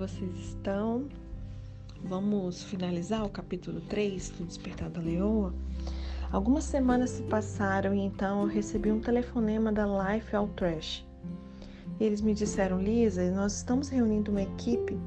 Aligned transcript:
vocês 0.00 0.34
estão? 0.38 1.06
Vamos 2.02 2.62
finalizar 2.62 3.22
o 3.22 3.28
capítulo 3.28 3.82
3 3.82 4.30
do 4.30 4.46
Despertar 4.46 4.88
da 4.88 4.98
Leoa. 4.98 5.52
Algumas 6.32 6.64
semanas 6.64 7.10
se 7.10 7.22
passaram 7.24 7.94
e 7.94 7.98
então 7.98 8.40
eu 8.40 8.46
recebi 8.46 8.90
um 8.90 8.98
telefonema 8.98 9.70
da 9.70 9.84
Life 9.84 10.34
All 10.34 10.48
Trash. 10.56 11.06
Eles 12.00 12.22
me 12.22 12.32
disseram, 12.32 12.80
Lisa, 12.80 13.30
nós 13.32 13.56
estamos 13.56 13.90
reunindo 13.90 14.30
uma 14.30 14.40
equipe 14.40 14.98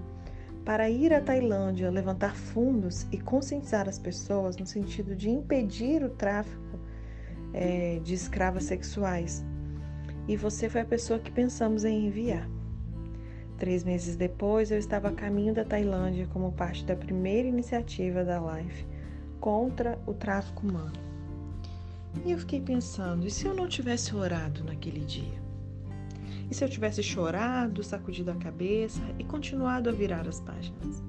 para 0.63 0.87
ir 0.91 1.11
à 1.11 1.19
Tailândia, 1.19 1.89
levantar 1.89 2.35
fundos 2.35 3.07
e 3.11 3.17
conscientizar 3.17 3.89
as 3.89 3.97
pessoas 3.97 4.57
no 4.57 4.65
sentido 4.67 5.15
de 5.15 5.27
impedir 5.27 6.03
o 6.03 6.09
tráfico 6.11 6.79
é, 7.51 7.99
de 8.03 8.13
escravas 8.13 8.65
sexuais. 8.65 9.43
E 10.27 10.37
você 10.37 10.69
foi 10.69 10.81
a 10.81 10.85
pessoa 10.85 11.17
que 11.17 11.31
pensamos 11.31 11.83
em 11.83 12.05
enviar. 12.05 12.47
Três 13.57 13.83
meses 13.83 14.15
depois, 14.15 14.71
eu 14.71 14.77
estava 14.77 15.09
a 15.09 15.13
caminho 15.13 15.53
da 15.53 15.63
Tailândia 15.63 16.27
como 16.33 16.51
parte 16.51 16.83
da 16.83 16.95
primeira 16.95 17.47
iniciativa 17.47 18.23
da 18.23 18.39
Life 18.39 18.85
contra 19.39 19.97
o 20.05 20.13
tráfico 20.13 20.67
humano. 20.67 20.93
E 22.25 22.31
eu 22.31 22.37
fiquei 22.39 22.61
pensando: 22.61 23.25
e 23.25 23.31
se 23.31 23.45
eu 23.45 23.53
não 23.53 23.67
tivesse 23.67 24.15
orado 24.15 24.63
naquele 24.63 25.01
dia? 25.01 25.41
E 26.49 26.55
se 26.55 26.63
eu 26.63 26.69
tivesse 26.69 27.01
chorado, 27.01 27.83
sacudido 27.83 28.31
a 28.31 28.35
cabeça 28.35 29.01
e 29.17 29.23
continuado 29.23 29.89
a 29.89 29.93
virar 29.93 30.27
as 30.27 30.39
páginas? 30.39 31.03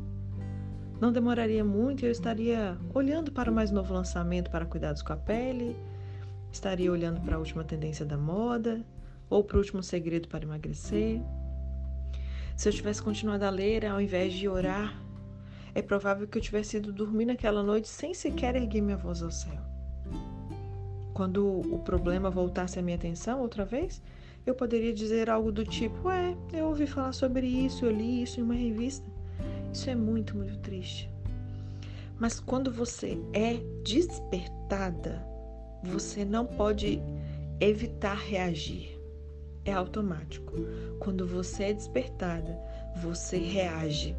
Não 1.01 1.13
demoraria 1.13 1.65
muito 1.65 2.03
e 2.03 2.07
eu 2.07 2.13
estaria 2.13 2.79
olhando 2.95 3.33
para 3.33 3.51
o 3.51 3.55
mais 3.55 3.71
novo 3.71 3.93
lançamento 3.93 4.51
para 4.51 4.65
cuidados 4.65 5.03
com 5.03 5.13
a 5.13 5.17
pele, 5.17 5.77
estaria 6.51 6.91
olhando 6.91 7.21
para 7.21 7.37
a 7.37 7.39
última 7.39 7.65
tendência 7.65 8.07
da 8.07 8.17
moda 8.17 8.81
ou 9.29 9.43
para 9.43 9.57
o 9.57 9.59
último 9.59 9.83
segredo 9.83 10.29
para 10.29 10.45
emagrecer. 10.45 11.21
Se 12.57 12.69
eu 12.69 12.73
tivesse 12.73 13.03
continuado 13.03 13.45
a 13.45 13.51
ler 13.51 13.85
ao 13.85 14.01
invés 14.01 14.33
de 14.33 14.49
orar, 14.49 15.03
é 15.75 15.83
provável 15.83 16.27
que 16.27 16.39
eu 16.39 16.43
tivesse 16.43 16.77
ido 16.77 16.93
dormir 16.93 17.25
naquela 17.25 17.63
noite 17.63 17.89
sem 17.89 18.15
sequer 18.15 18.55
erguer 18.55 18.81
minha 18.81 18.97
voz 18.97 19.23
ao 19.23 19.31
céu. 19.31 19.61
Quando 21.13 21.45
o 21.45 21.79
problema 21.81 22.31
voltasse 22.31 22.79
a 22.79 22.83
minha 22.83 22.97
atenção 22.97 23.41
outra 23.41 23.65
vez, 23.65 24.01
eu 24.47 24.55
poderia 24.55 24.93
dizer 24.93 25.29
algo 25.29 25.51
do 25.51 25.65
tipo: 25.65 26.09
É, 26.11 26.37
eu 26.53 26.67
ouvi 26.67 26.87
falar 26.87 27.13
sobre 27.13 27.47
isso, 27.47 27.85
eu 27.85 27.91
li 27.91 28.23
isso 28.23 28.39
em 28.39 28.43
uma 28.45 28.55
revista. 28.55 29.07
Isso 29.73 29.91
é 29.91 29.95
muito, 29.95 30.37
muito 30.37 30.57
triste. 30.59 31.11
Mas 32.19 32.39
quando 32.39 32.71
você 32.71 33.19
é 33.33 33.55
despertada, 33.85 35.27
você 35.83 36.25
não 36.25 36.47
pode 36.47 37.03
evitar 37.61 38.15
reagir 38.15 38.94
é 39.65 39.73
automático. 39.73 40.53
Quando 40.99 41.27
você 41.27 41.65
é 41.65 41.73
despertada, 41.73 42.59
você 42.97 43.39
reage. 43.39 44.17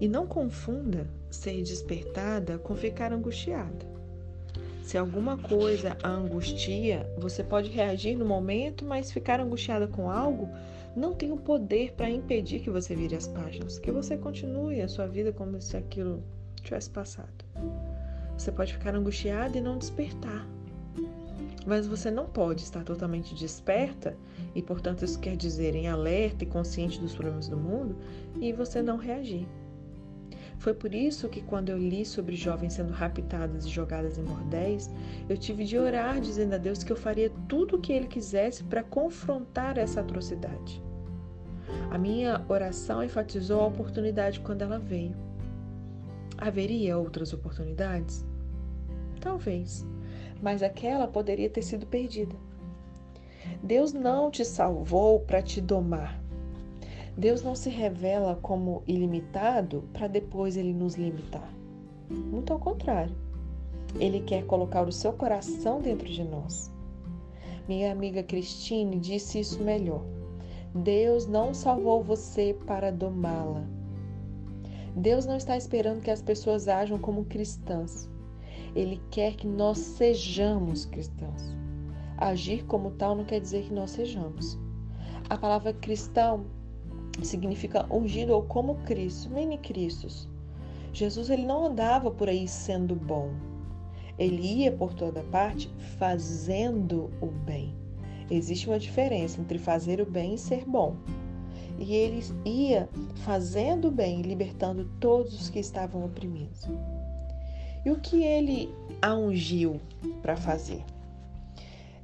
E 0.00 0.08
não 0.08 0.26
confunda 0.26 1.06
ser 1.30 1.62
despertada 1.62 2.58
com 2.58 2.74
ficar 2.74 3.12
angustiada. 3.12 3.88
Se 4.82 4.98
alguma 4.98 5.38
coisa 5.38 5.96
a 6.02 6.08
angustia, 6.08 7.08
você 7.18 7.44
pode 7.44 7.70
reagir 7.70 8.16
no 8.16 8.24
momento, 8.24 8.84
mas 8.84 9.12
ficar 9.12 9.40
angustiada 9.40 9.86
com 9.86 10.10
algo 10.10 10.48
não 10.96 11.14
tem 11.14 11.30
o 11.30 11.36
poder 11.36 11.92
para 11.92 12.10
impedir 12.10 12.60
que 12.60 12.70
você 12.70 12.96
vire 12.96 13.14
as 13.14 13.28
páginas, 13.28 13.78
que 13.78 13.92
você 13.92 14.16
continue 14.16 14.80
a 14.80 14.88
sua 14.88 15.06
vida 15.06 15.32
como 15.32 15.60
se 15.60 15.76
aquilo 15.76 16.22
tivesse 16.62 16.90
passado. 16.90 17.44
Você 18.36 18.50
pode 18.50 18.72
ficar 18.72 18.94
angustiada 18.94 19.56
e 19.56 19.60
não 19.60 19.78
despertar, 19.78 20.46
mas 21.66 21.86
você 21.86 22.10
não 22.10 22.26
pode 22.26 22.62
estar 22.62 22.84
totalmente 22.84 23.34
desperta, 23.34 24.16
e 24.54 24.62
portanto 24.62 25.04
isso 25.04 25.18
quer 25.18 25.36
dizer 25.36 25.74
em 25.74 25.88
alerta 25.88 26.44
e 26.44 26.46
consciente 26.46 27.00
dos 27.00 27.14
problemas 27.14 27.48
do 27.48 27.56
mundo, 27.56 27.96
e 28.40 28.52
você 28.52 28.82
não 28.82 28.96
reagir. 28.96 29.46
Foi 30.58 30.74
por 30.74 30.94
isso 30.94 31.26
que, 31.28 31.40
quando 31.40 31.70
eu 31.70 31.78
li 31.78 32.04
sobre 32.04 32.36
jovens 32.36 32.74
sendo 32.74 32.92
raptadas 32.92 33.64
e 33.64 33.68
jogadas 33.70 34.18
em 34.18 34.24
bordéis, 34.24 34.90
eu 35.26 35.36
tive 35.36 35.64
de 35.64 35.78
orar 35.78 36.20
dizendo 36.20 36.54
a 36.54 36.58
Deus 36.58 36.84
que 36.84 36.92
eu 36.92 36.96
faria 36.96 37.30
tudo 37.48 37.76
o 37.76 37.80
que 37.80 37.94
Ele 37.94 38.06
quisesse 38.06 38.62
para 38.64 38.82
confrontar 38.82 39.78
essa 39.78 40.00
atrocidade. 40.00 40.82
A 41.90 41.96
minha 41.96 42.44
oração 42.46 43.02
enfatizou 43.02 43.62
a 43.62 43.66
oportunidade 43.68 44.40
quando 44.40 44.60
ela 44.60 44.78
veio. 44.78 45.16
Haveria 46.36 46.98
outras 46.98 47.32
oportunidades? 47.32 48.24
Talvez 49.18 49.86
mas 50.40 50.62
aquela 50.62 51.06
poderia 51.06 51.50
ter 51.50 51.62
sido 51.62 51.86
perdida. 51.86 52.34
Deus 53.62 53.92
não 53.92 54.30
te 54.30 54.44
salvou 54.44 55.20
para 55.20 55.42
te 55.42 55.60
domar. 55.60 56.20
Deus 57.16 57.42
não 57.42 57.54
se 57.54 57.68
revela 57.68 58.36
como 58.36 58.82
ilimitado 58.86 59.84
para 59.92 60.06
depois 60.06 60.56
ele 60.56 60.72
nos 60.72 60.94
limitar. 60.94 61.52
Muito 62.08 62.52
ao 62.52 62.58
contrário. 62.58 63.14
Ele 63.98 64.20
quer 64.20 64.46
colocar 64.46 64.86
o 64.86 64.92
seu 64.92 65.12
coração 65.12 65.80
dentro 65.80 66.08
de 66.08 66.24
nós. 66.24 66.70
Minha 67.68 67.92
amiga 67.92 68.22
Cristine 68.22 68.98
disse 68.98 69.40
isso 69.40 69.62
melhor. 69.62 70.02
Deus 70.74 71.26
não 71.26 71.52
salvou 71.52 72.02
você 72.02 72.56
para 72.66 72.90
domá-la. 72.90 73.64
Deus 74.94 75.26
não 75.26 75.36
está 75.36 75.56
esperando 75.56 76.00
que 76.00 76.10
as 76.10 76.22
pessoas 76.22 76.68
ajam 76.68 76.98
como 76.98 77.24
cristãs. 77.24 78.08
Ele 78.74 79.00
quer 79.10 79.34
que 79.36 79.46
nós 79.46 79.78
sejamos 79.78 80.84
cristãos. 80.86 81.54
Agir 82.16 82.64
como 82.66 82.92
tal 82.92 83.16
não 83.16 83.24
quer 83.24 83.40
dizer 83.40 83.64
que 83.64 83.72
nós 83.72 83.90
sejamos. 83.90 84.58
A 85.28 85.36
palavra 85.36 85.72
cristão 85.72 86.44
significa 87.22 87.86
ungido 87.92 88.32
ou 88.32 88.42
como 88.42 88.76
Cristo, 88.84 89.30
mini 89.30 89.58
Cristos. 89.58 90.28
Jesus 90.92 91.30
ele 91.30 91.44
não 91.44 91.66
andava 91.66 92.10
por 92.10 92.28
aí 92.28 92.46
sendo 92.48 92.94
bom. 92.94 93.30
Ele 94.18 94.42
ia 94.42 94.72
por 94.72 94.92
toda 94.92 95.22
parte 95.24 95.72
fazendo 95.98 97.10
o 97.20 97.26
bem. 97.26 97.74
Existe 98.30 98.68
uma 98.68 98.78
diferença 98.78 99.40
entre 99.40 99.58
fazer 99.58 100.00
o 100.00 100.06
bem 100.06 100.34
e 100.34 100.38
ser 100.38 100.64
bom. 100.64 100.96
E 101.78 101.94
ele 101.94 102.22
ia 102.44 102.88
fazendo 103.24 103.88
o 103.88 103.90
bem, 103.90 104.20
libertando 104.20 104.84
todos 105.00 105.40
os 105.40 105.48
que 105.48 105.58
estavam 105.58 106.04
oprimidos. 106.04 106.68
E 107.84 107.90
o 107.90 107.98
que 107.98 108.22
ele 108.22 108.74
a 109.00 109.14
ungiu 109.14 109.80
para 110.20 110.36
fazer? 110.36 110.84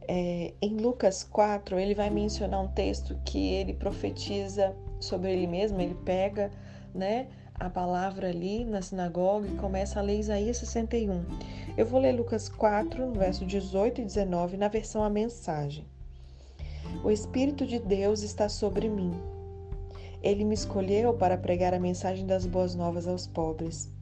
É, 0.08 0.54
em 0.62 0.76
Lucas 0.76 1.24
4, 1.24 1.78
ele 1.78 1.94
vai 1.94 2.08
mencionar 2.08 2.62
um 2.62 2.68
texto 2.68 3.16
que 3.24 3.52
ele 3.52 3.74
profetiza 3.74 4.74
sobre 5.00 5.32
ele 5.32 5.46
mesmo, 5.46 5.80
ele 5.80 5.96
pega 6.04 6.50
né, 6.94 7.26
a 7.54 7.68
palavra 7.68 8.28
ali 8.28 8.64
na 8.64 8.80
sinagoga 8.80 9.48
e 9.48 9.56
começa 9.56 9.98
a 9.98 10.02
ler 10.02 10.18
Isaías 10.18 10.56
61. 10.58 11.24
Eu 11.76 11.84
vou 11.84 12.00
ler 12.00 12.12
Lucas 12.12 12.48
4, 12.48 13.12
verso 13.12 13.44
18 13.44 14.00
e 14.00 14.04
19, 14.04 14.56
na 14.56 14.68
versão 14.68 15.02
A 15.02 15.10
Mensagem. 15.10 15.84
O 17.04 17.10
Espírito 17.10 17.66
de 17.66 17.78
Deus 17.78 18.22
está 18.22 18.48
sobre 18.48 18.88
mim. 18.88 19.12
Ele 20.22 20.44
me 20.44 20.54
escolheu 20.54 21.12
para 21.12 21.36
pregar 21.36 21.74
a 21.74 21.80
mensagem 21.80 22.26
das 22.26 22.46
boas 22.46 22.74
novas 22.74 23.06
aos 23.06 23.26
pobres 23.26 23.92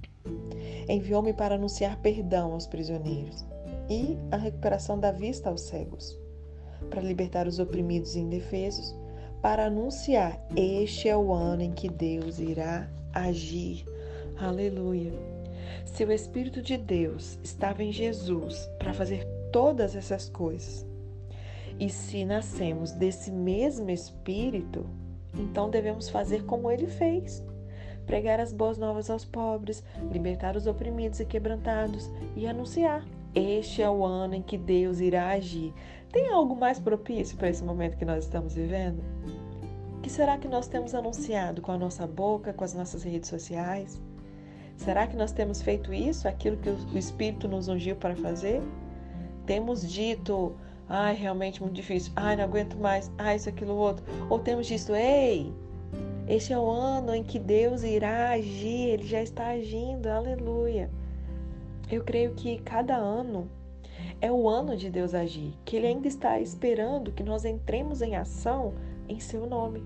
enviou-me 0.89 1.33
para 1.33 1.55
anunciar 1.55 1.99
perdão 2.01 2.53
aos 2.53 2.67
prisioneiros 2.67 3.45
e 3.89 4.19
a 4.31 4.37
recuperação 4.37 4.99
da 4.99 5.11
vista 5.13 5.51
aos 5.51 5.63
cegos, 5.63 6.19
para 6.91 7.03
libertar 7.03 7.47
os 7.47 7.59
oprimidos 7.59 8.15
e 8.15 8.21
indefesos, 8.21 8.95
para 9.43 9.67
anunciar: 9.67 10.41
este 10.57 11.09
é 11.09 11.17
o 11.17 11.33
ano 11.33 11.63
em 11.63 11.73
que 11.73 11.89
Deus 11.89 12.39
irá 12.39 12.89
agir. 13.13 13.85
Aleluia. 14.39 15.13
Se 15.85 16.05
o 16.05 16.13
Espírito 16.13 16.61
de 16.61 16.77
Deus 16.77 17.39
estava 17.43 17.83
em 17.83 17.93
Jesus 17.93 18.69
para 18.79 18.93
fazer 18.93 19.25
todas 19.53 19.95
essas 19.95 20.29
coisas, 20.29 20.87
e 21.79 21.89
se 21.91 22.25
nascemos 22.25 22.93
desse 22.93 23.31
mesmo 23.31 23.91
Espírito, 23.91 24.87
então 25.37 25.69
devemos 25.69 26.09
fazer 26.09 26.45
como 26.45 26.71
ele 26.71 26.87
fez 26.87 27.43
pregar 28.07 28.41
as 28.41 28.53
boas 28.53 28.79
novas 28.79 29.11
aos 29.11 29.25
pobres, 29.25 29.83
libertar 30.13 30.57
os 30.57 30.67
oprimidos 30.67 31.21
e 31.21 31.25
quebrantados 31.25 32.11
e 32.37 32.47
anunciar: 32.47 33.05
este 33.35 33.83
é 33.83 33.91
o 33.91 34.05
ano 34.05 34.35
em 34.35 34.43
que 34.43 34.57
Deus 34.57 35.01
irá 35.01 35.31
agir. 35.31 35.73
Tem 36.13 36.29
algo 36.29 36.55
mais 36.55 36.79
propício 36.79 37.37
para 37.37 37.49
esse 37.49 37.65
momento 37.65 37.97
que 37.97 38.05
nós 38.05 38.25
estamos 38.25 38.55
vivendo? 38.55 39.03
que 40.05 40.11
será 40.11 40.37
que 40.37 40.47
nós 40.47 40.69
temos 40.69 40.95
anunciado 40.95 41.63
com 41.63 41.73
a 41.73 41.79
nossa 41.79 42.07
boca, 42.07 42.53
com 42.53 42.63
as 42.63 42.75
nossas 42.75 43.03
redes 43.03 43.27
sociais? 43.31 43.99
Será 44.77 45.07
que 45.07 45.17
nós 45.17 45.33
temos 45.33 45.63
feito 45.63 45.95
isso, 45.95 46.29
aquilo 46.29 46.59
que 46.59 46.69
o 46.69 46.99
Espírito 46.99 47.49
nos 47.49 47.69
ungiu 47.69 47.97
para 47.97 48.15
fazer? 48.15 48.61
Temos 49.47 49.91
dito, 49.91 50.55
ai, 50.87 51.15
realmente 51.15 51.63
muito 51.63 51.75
difícil, 51.75 52.13
ai, 52.17 52.37
não 52.37 52.45
aguento 52.45 52.77
mais, 52.77 53.11
ai, 53.17 53.37
isso, 53.37 53.49
aquilo, 53.49 53.75
outro. 53.77 54.05
Ou 54.29 54.39
temos 54.39 54.67
dito, 54.67 54.95
ei, 54.95 55.51
este 56.27 56.53
é 56.53 56.59
o 56.59 56.71
ano 56.71 57.15
em 57.15 57.23
que 57.23 57.39
Deus 57.39 57.83
irá 57.83 58.31
agir, 58.31 58.89
ele 58.89 59.07
já 59.07 59.23
está 59.23 59.49
agindo, 59.49 60.07
aleluia. 60.07 60.91
Eu 61.91 62.03
creio 62.03 62.35
que 62.35 62.59
cada 62.59 62.97
ano 62.97 63.49
é 64.21 64.33
o 64.33 64.49
ano 64.49 64.77
de 64.77 64.91
Deus 64.91 65.15
agir, 65.15 65.53
que 65.65 65.77
ele 65.77 65.87
ainda 65.87 66.09
está 66.09 66.41
esperando 66.41 67.13
que 67.13 67.23
nós 67.23 67.45
entremos 67.45 68.01
em 68.01 68.17
ação 68.17 68.73
em 69.09 69.21
seu 69.21 69.47
nome. 69.47 69.83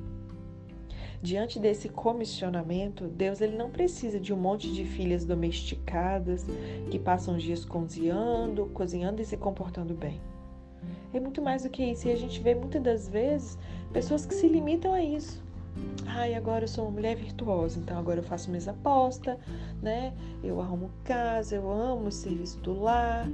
Diante 1.20 1.58
desse 1.58 1.88
comissionamento, 1.88 3.08
Deus 3.08 3.40
ele 3.40 3.56
não 3.56 3.70
precisa 3.70 4.20
de 4.20 4.32
um 4.32 4.37
monte 4.37 4.73
de 4.73 4.85
filhas 4.85 5.25
domesticadas 5.25 6.46
que 6.88 6.99
passam 6.99 7.37
dias 7.37 7.64
cozinhando, 7.64 8.67
cozinhando 8.67 9.20
e 9.20 9.25
se 9.25 9.37
comportando 9.37 9.94
bem. 9.94 10.20
É 11.12 11.19
muito 11.19 11.43
mais 11.43 11.64
do 11.64 11.70
que 11.70 11.82
isso. 11.82 12.06
E 12.06 12.12
a 12.12 12.17
gente 12.17 12.40
vê 12.40 12.55
muitas 12.55 12.81
das 12.81 13.08
vezes 13.08 13.58
pessoas 13.93 14.25
que 14.25 14.35
se 14.35 14.46
limitam 14.46 14.94
a 14.94 15.02
isso. 15.02 15.43
Ai, 16.06 16.34
agora 16.34 16.64
eu 16.64 16.69
sou 16.69 16.84
uma 16.84 16.92
mulher 16.92 17.16
virtuosa, 17.16 17.78
então 17.78 17.98
agora 17.98 18.20
eu 18.20 18.25
faço 18.25 18.50
mesa 18.50 18.72
posta, 18.72 19.38
né? 19.80 20.12
Eu 20.42 20.60
arrumo 20.60 20.90
casa, 21.04 21.54
eu 21.54 21.70
amo 21.70 22.08
o 22.08 22.12
serviço 22.12 22.58
do 22.60 22.80
lar. 22.80 23.28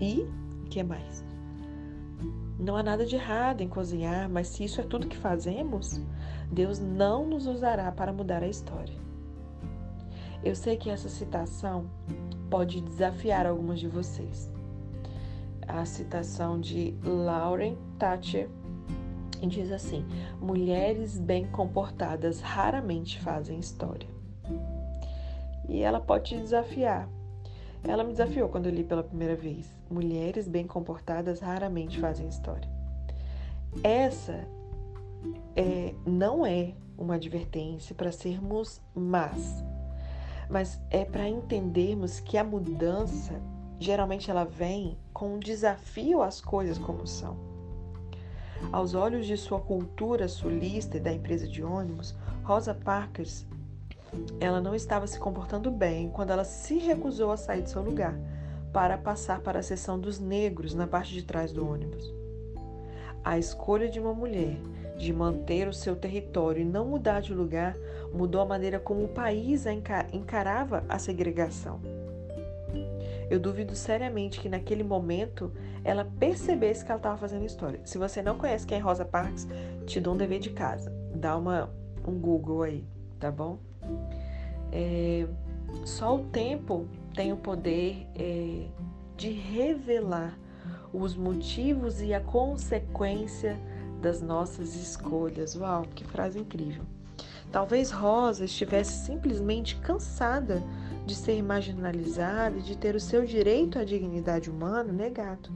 E 0.00 0.26
o 0.64 0.68
que 0.68 0.82
mais? 0.82 1.24
Não 2.58 2.76
há 2.76 2.82
nada 2.82 3.04
de 3.04 3.14
errado 3.14 3.60
em 3.60 3.68
cozinhar, 3.68 4.28
mas 4.28 4.48
se 4.48 4.64
isso 4.64 4.80
é 4.80 4.84
tudo 4.84 5.06
que 5.06 5.16
fazemos, 5.16 6.00
Deus 6.50 6.78
não 6.78 7.26
nos 7.26 7.46
usará 7.46 7.92
para 7.92 8.12
mudar 8.12 8.42
a 8.42 8.48
história. 8.48 8.94
Eu 10.42 10.56
sei 10.56 10.76
que 10.76 10.88
essa 10.88 11.08
citação 11.08 11.86
pode 12.48 12.80
desafiar 12.80 13.46
algumas 13.46 13.78
de 13.78 13.88
vocês. 13.88 14.50
A 15.66 15.84
citação 15.84 16.60
de 16.60 16.94
Lauren 17.04 17.76
Thatcher 17.98 18.48
diz 19.42 19.72
assim: 19.72 20.04
Mulheres 20.40 21.18
bem 21.18 21.46
comportadas 21.46 22.40
raramente 22.40 23.20
fazem 23.20 23.58
história. 23.58 24.08
E 25.68 25.82
ela 25.82 26.00
pode 26.00 26.30
te 26.30 26.36
desafiar. 26.36 27.08
Ela 27.82 28.04
me 28.04 28.12
desafiou 28.12 28.48
quando 28.48 28.66
eu 28.66 28.72
li 28.72 28.84
pela 28.84 29.02
primeira 29.02 29.36
vez. 29.36 29.68
Mulheres 29.90 30.48
bem 30.48 30.66
comportadas 30.66 31.40
raramente 31.40 32.00
fazem 32.00 32.28
história. 32.28 32.68
Essa 33.82 34.46
é, 35.54 35.94
não 36.06 36.44
é 36.46 36.74
uma 36.96 37.14
advertência 37.16 37.94
para 37.94 38.10
sermos 38.10 38.80
más, 38.94 39.62
mas 40.48 40.80
é 40.90 41.04
para 41.04 41.28
entendermos 41.28 42.20
que 42.20 42.38
a 42.38 42.44
mudança 42.44 43.40
geralmente 43.78 44.30
ela 44.30 44.44
vem 44.44 44.96
com 45.12 45.34
um 45.34 45.38
desafio 45.38 46.22
às 46.22 46.40
coisas 46.40 46.78
como 46.78 47.06
são. 47.06 47.55
Aos 48.72 48.94
olhos 48.94 49.26
de 49.26 49.36
sua 49.36 49.60
cultura 49.60 50.28
sulista 50.28 50.96
e 50.96 51.00
da 51.00 51.12
empresa 51.12 51.46
de 51.46 51.62
ônibus, 51.62 52.14
Rosa 52.42 52.74
Parks 52.74 53.46
ela 54.40 54.60
não 54.60 54.74
estava 54.74 55.06
se 55.06 55.18
comportando 55.18 55.70
bem 55.70 56.08
quando 56.10 56.30
ela 56.30 56.44
se 56.44 56.78
recusou 56.78 57.30
a 57.32 57.36
sair 57.36 57.62
de 57.62 57.70
seu 57.70 57.82
lugar 57.82 58.18
para 58.72 58.98
passar 58.98 59.40
para 59.40 59.58
a 59.58 59.62
seção 59.62 59.98
dos 59.98 60.18
negros 60.18 60.74
na 60.74 60.86
parte 60.86 61.12
de 61.12 61.22
trás 61.22 61.52
do 61.52 61.66
ônibus. 61.66 62.14
A 63.24 63.38
escolha 63.38 63.88
de 63.88 63.98
uma 63.98 64.14
mulher 64.14 64.56
de 64.96 65.12
manter 65.12 65.68
o 65.68 65.74
seu 65.74 65.96
território 65.96 66.62
e 66.62 66.64
não 66.64 66.86
mudar 66.86 67.20
de 67.20 67.34
lugar 67.34 67.76
mudou 68.12 68.40
a 68.40 68.46
maneira 68.46 68.78
como 68.78 69.04
o 69.04 69.08
país 69.08 69.64
encarava 70.12 70.84
a 70.88 70.98
segregação. 70.98 71.80
Eu 73.28 73.40
duvido 73.40 73.74
seriamente 73.74 74.40
que 74.40 74.48
naquele 74.48 74.82
momento 74.82 75.52
ela 75.82 76.04
percebesse 76.04 76.84
que 76.84 76.90
ela 76.90 76.98
estava 76.98 77.16
fazendo 77.16 77.44
história. 77.44 77.80
Se 77.84 77.98
você 77.98 78.22
não 78.22 78.38
conhece 78.38 78.66
quem 78.66 78.78
é 78.78 78.80
Rosa 78.80 79.04
Parks, 79.04 79.48
te 79.86 80.00
dou 80.00 80.14
um 80.14 80.16
dever 80.16 80.38
de 80.38 80.50
casa. 80.50 80.92
Dá 81.14 81.36
uma, 81.36 81.70
um 82.06 82.18
Google 82.18 82.62
aí, 82.62 82.84
tá 83.18 83.30
bom? 83.30 83.58
É, 84.70 85.26
só 85.84 86.16
o 86.16 86.24
tempo 86.26 86.86
tem 87.14 87.32
o 87.32 87.36
poder 87.36 88.06
é, 88.14 88.66
de 89.16 89.30
revelar 89.30 90.38
os 90.92 91.16
motivos 91.16 92.00
e 92.00 92.14
a 92.14 92.20
consequência 92.20 93.58
das 94.00 94.20
nossas 94.20 94.74
escolhas. 94.74 95.56
Uau, 95.56 95.82
que 95.94 96.04
frase 96.04 96.38
incrível! 96.38 96.84
Talvez 97.50 97.90
Rosa 97.90 98.44
estivesse 98.44 99.06
simplesmente 99.06 99.76
cansada 99.76 100.62
de 101.06 101.14
ser 101.14 101.42
marginalizada 101.42 102.58
e 102.58 102.62
de 102.62 102.76
ter 102.76 102.94
o 102.94 103.00
seu 103.00 103.24
direito 103.24 103.78
à 103.78 103.84
dignidade 103.84 104.50
humana 104.50 104.92
negado. 104.92 105.50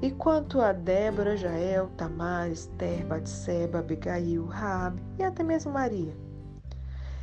E 0.00 0.10
quanto 0.10 0.60
a 0.60 0.72
Débora, 0.72 1.36
Jael, 1.36 1.88
Tamar, 1.96 2.50
Esther, 2.50 3.04
Batseba, 3.06 3.80
Abigail, 3.80 4.46
Raab 4.46 5.00
e 5.18 5.24
até 5.24 5.42
mesmo 5.42 5.72
Maria? 5.72 6.14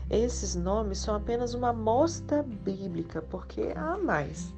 Esses 0.10 0.56
nomes 0.56 1.00
são 1.00 1.16
apenas 1.16 1.54
uma 1.54 1.70
amostra 1.70 2.44
bíblica, 2.44 3.22
porque 3.22 3.72
há 3.76 3.98
mais. 3.98 4.54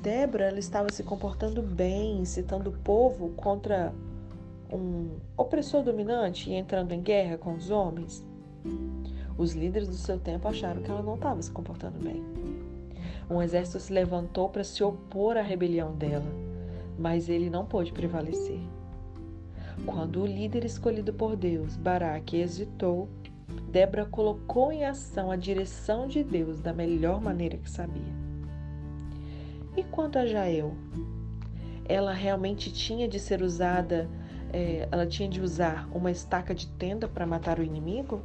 Débora 0.00 0.46
ela 0.46 0.58
estava 0.58 0.92
se 0.92 1.02
comportando 1.02 1.62
bem, 1.62 2.20
incitando 2.20 2.68
o 2.68 2.78
povo 2.78 3.30
contra 3.30 3.94
um 4.74 5.18
opressor 5.36 5.82
dominante 5.82 6.50
e 6.50 6.54
entrando 6.54 6.92
em 6.92 7.00
guerra 7.00 7.38
com 7.38 7.54
os 7.54 7.70
homens. 7.70 8.26
Os 9.38 9.52
líderes 9.52 9.88
do 9.88 9.94
seu 9.94 10.18
tempo 10.18 10.48
acharam 10.48 10.82
que 10.82 10.90
ela 10.90 11.02
não 11.02 11.14
estava 11.14 11.40
se 11.40 11.50
comportando 11.50 11.98
bem. 11.98 12.22
Um 13.30 13.40
exército 13.40 13.80
se 13.80 13.92
levantou 13.92 14.48
para 14.48 14.64
se 14.64 14.82
opor 14.82 15.36
à 15.36 15.42
rebelião 15.42 15.94
dela, 15.94 16.30
mas 16.98 17.28
ele 17.28 17.48
não 17.48 17.64
pôde 17.64 17.92
prevalecer. 17.92 18.60
Quando 19.86 20.22
o 20.22 20.26
líder 20.26 20.64
escolhido 20.64 21.12
por 21.12 21.36
Deus, 21.36 21.76
Baraque, 21.76 22.36
hesitou, 22.36 23.08
Débora 23.70 24.04
colocou 24.04 24.72
em 24.72 24.84
ação 24.84 25.30
a 25.30 25.36
direção 25.36 26.06
de 26.06 26.22
Deus 26.22 26.60
da 26.60 26.72
melhor 26.72 27.20
maneira 27.20 27.56
que 27.56 27.68
sabia. 27.68 28.02
E 29.76 29.82
quanto 29.82 30.18
a 30.18 30.26
Jael? 30.26 30.74
Ela 31.86 32.12
realmente 32.12 32.72
tinha 32.72 33.08
de 33.08 33.18
ser 33.18 33.42
usada, 33.42 34.08
é, 34.54 34.88
ela 34.90 35.06
tinha 35.06 35.28
de 35.28 35.40
usar 35.40 35.88
uma 35.92 36.10
estaca 36.10 36.54
de 36.54 36.66
tenda 36.66 37.08
para 37.08 37.26
matar 37.26 37.58
o 37.58 37.62
inimigo? 37.62 38.20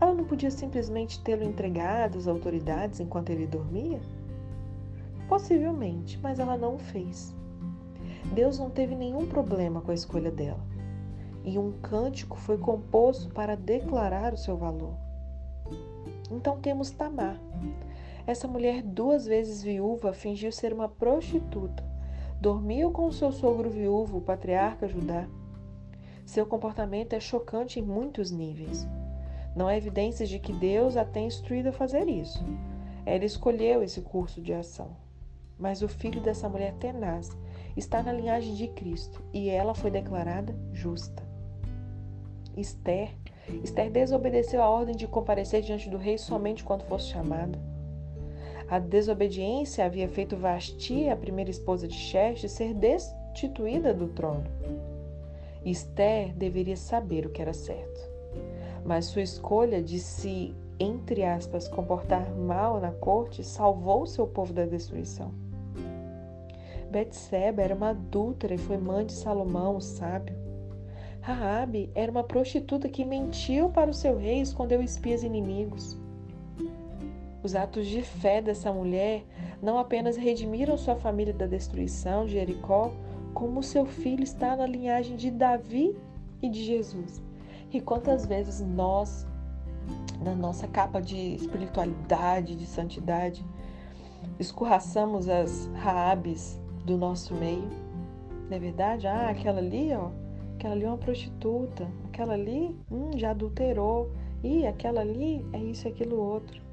Ela 0.00 0.12
não 0.12 0.24
podia 0.24 0.50
simplesmente 0.50 1.22
tê-lo 1.22 1.42
entregado 1.42 2.18
às 2.18 2.28
autoridades 2.28 3.00
enquanto 3.00 3.30
ele 3.30 3.46
dormia? 3.46 3.98
Possivelmente, 5.26 6.18
mas 6.22 6.38
ela 6.38 6.56
não 6.56 6.74
o 6.74 6.78
fez. 6.78 7.34
Deus 8.34 8.58
não 8.58 8.68
teve 8.68 8.94
nenhum 8.94 9.26
problema 9.26 9.80
com 9.80 9.90
a 9.90 9.94
escolha 9.94 10.30
dela 10.30 10.60
e 11.46 11.56
um 11.56 11.72
cântico 11.80 12.36
foi 12.36 12.58
composto 12.58 13.32
para 13.32 13.56
declarar 13.56 14.34
o 14.34 14.36
seu 14.36 14.56
valor. 14.56 14.94
Então 16.30 16.58
temos 16.60 16.90
Tamar. 16.90 17.40
Essa 18.26 18.48
mulher, 18.48 18.82
duas 18.82 19.24
vezes 19.24 19.62
viúva, 19.62 20.12
fingiu 20.12 20.50
ser 20.50 20.72
uma 20.72 20.88
prostituta. 20.88 21.84
Dormiu 22.40 22.90
com 22.90 23.10
seu 23.10 23.32
sogro 23.32 23.70
viúvo, 23.70 24.18
o 24.18 24.20
patriarca 24.20 24.86
Judá. 24.86 25.26
Seu 26.24 26.44
comportamento 26.44 27.14
é 27.14 27.20
chocante 27.20 27.80
em 27.80 27.82
muitos 27.82 28.30
níveis. 28.30 28.86
Não 29.54 29.66
há 29.66 29.76
evidências 29.76 30.28
de 30.28 30.38
que 30.38 30.52
Deus 30.52 30.98
a 30.98 31.04
tenha 31.04 31.28
instruído 31.28 31.70
a 31.70 31.72
fazer 31.72 32.08
isso. 32.08 32.44
Ela 33.06 33.24
escolheu 33.24 33.82
esse 33.82 34.02
curso 34.02 34.42
de 34.42 34.52
ação. 34.52 34.90
Mas 35.58 35.80
o 35.80 35.88
filho 35.88 36.20
dessa 36.20 36.46
mulher 36.46 36.74
tenaz 36.74 37.30
está 37.74 38.02
na 38.02 38.12
linhagem 38.12 38.54
de 38.54 38.68
Cristo 38.68 39.22
e 39.32 39.48
ela 39.48 39.74
foi 39.74 39.90
declarada 39.90 40.54
justa. 40.72 41.22
Esther. 42.54 43.14
Esther 43.64 43.90
desobedeceu 43.90 44.62
a 44.62 44.68
ordem 44.68 44.94
de 44.94 45.06
comparecer 45.06 45.62
diante 45.62 45.88
do 45.88 45.96
rei 45.96 46.18
somente 46.18 46.62
quando 46.62 46.84
fosse 46.84 47.06
chamada. 47.06 47.58
A 48.68 48.80
desobediência 48.80 49.84
havia 49.84 50.08
feito 50.08 50.36
Vasti, 50.36 51.08
a 51.08 51.16
primeira 51.16 51.50
esposa 51.50 51.86
de 51.86 51.94
Xerxes, 51.94 52.50
ser 52.50 52.74
destituída 52.74 53.94
do 53.94 54.08
trono. 54.08 54.44
Esther 55.64 56.34
deveria 56.34 56.76
saber 56.76 57.26
o 57.26 57.30
que 57.30 57.40
era 57.40 57.52
certo. 57.52 58.00
Mas 58.84 59.06
sua 59.06 59.22
escolha 59.22 59.80
de 59.80 60.00
se, 60.00 60.52
entre 60.80 61.22
aspas, 61.22 61.68
comportar 61.68 62.28
mal 62.34 62.80
na 62.80 62.90
corte 62.90 63.44
salvou 63.44 64.04
seu 64.04 64.26
povo 64.26 64.52
da 64.52 64.64
destruição. 64.64 65.32
Betseba 66.90 67.62
era 67.62 67.74
uma 67.74 67.90
adúltera 67.90 68.54
e 68.54 68.58
foi 68.58 68.78
mãe 68.78 69.06
de 69.06 69.12
Salomão, 69.12 69.76
o 69.76 69.80
sábio. 69.80 70.36
Raabe 71.20 71.90
era 71.94 72.10
uma 72.10 72.22
prostituta 72.22 72.88
que 72.88 73.04
mentiu 73.04 73.68
para 73.70 73.90
o 73.90 73.94
seu 73.94 74.16
rei 74.16 74.38
e 74.38 74.42
escondeu 74.42 74.80
espias 74.80 75.24
inimigos. 75.24 75.98
Os 77.46 77.54
atos 77.54 77.86
de 77.86 78.02
fé 78.02 78.42
dessa 78.42 78.72
mulher 78.72 79.24
não 79.62 79.78
apenas 79.78 80.16
redimiram 80.16 80.76
sua 80.76 80.96
família 80.96 81.32
da 81.32 81.46
destruição 81.46 82.26
de 82.26 82.32
Jericó, 82.32 82.90
como 83.32 83.62
seu 83.62 83.86
filho 83.86 84.24
está 84.24 84.56
na 84.56 84.66
linhagem 84.66 85.14
de 85.14 85.30
Davi 85.30 85.96
e 86.42 86.48
de 86.48 86.64
Jesus. 86.64 87.22
E 87.72 87.80
quantas 87.80 88.26
vezes 88.26 88.60
nós, 88.60 89.28
na 90.20 90.34
nossa 90.34 90.66
capa 90.66 91.00
de 91.00 91.36
espiritualidade, 91.36 92.56
de 92.56 92.66
santidade, 92.66 93.46
escorraçamos 94.40 95.28
as 95.28 95.70
Raabes 95.76 96.60
do 96.84 96.98
nosso 96.98 97.32
meio? 97.32 97.70
Não 98.50 98.56
é 98.56 98.58
verdade? 98.58 99.06
Ah, 99.06 99.28
aquela 99.28 99.60
ali, 99.60 99.94
ó, 99.94 100.10
aquela 100.56 100.74
ali 100.74 100.82
é 100.82 100.88
uma 100.88 100.98
prostituta, 100.98 101.86
aquela 102.06 102.32
ali 102.32 102.76
hum, 102.90 103.16
já 103.16 103.30
adulterou, 103.30 104.10
e 104.42 104.66
aquela 104.66 105.00
ali 105.00 105.46
é 105.52 105.58
isso 105.58 105.86
e 105.86 105.92
aquilo 105.92 106.20
outro. 106.20 106.65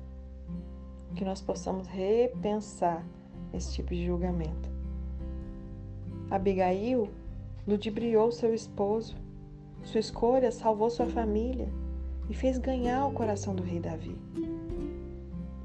Que 1.15 1.24
nós 1.25 1.41
possamos 1.41 1.88
repensar 1.88 3.05
esse 3.53 3.74
tipo 3.74 3.93
de 3.93 4.05
julgamento. 4.05 4.70
Abigail 6.29 7.10
ludibriou 7.67 8.32
seu 8.32 8.53
esposo. 8.53 9.15
Sua 9.84 10.00
escolha 10.00 10.51
salvou 10.51 10.89
sua 10.89 11.05
família 11.05 11.67
e 12.29 12.34
fez 12.34 12.58
ganhar 12.58 13.05
o 13.05 13.12
coração 13.12 13.53
do 13.53 13.63
rei 13.63 13.79
Davi. 13.79 14.17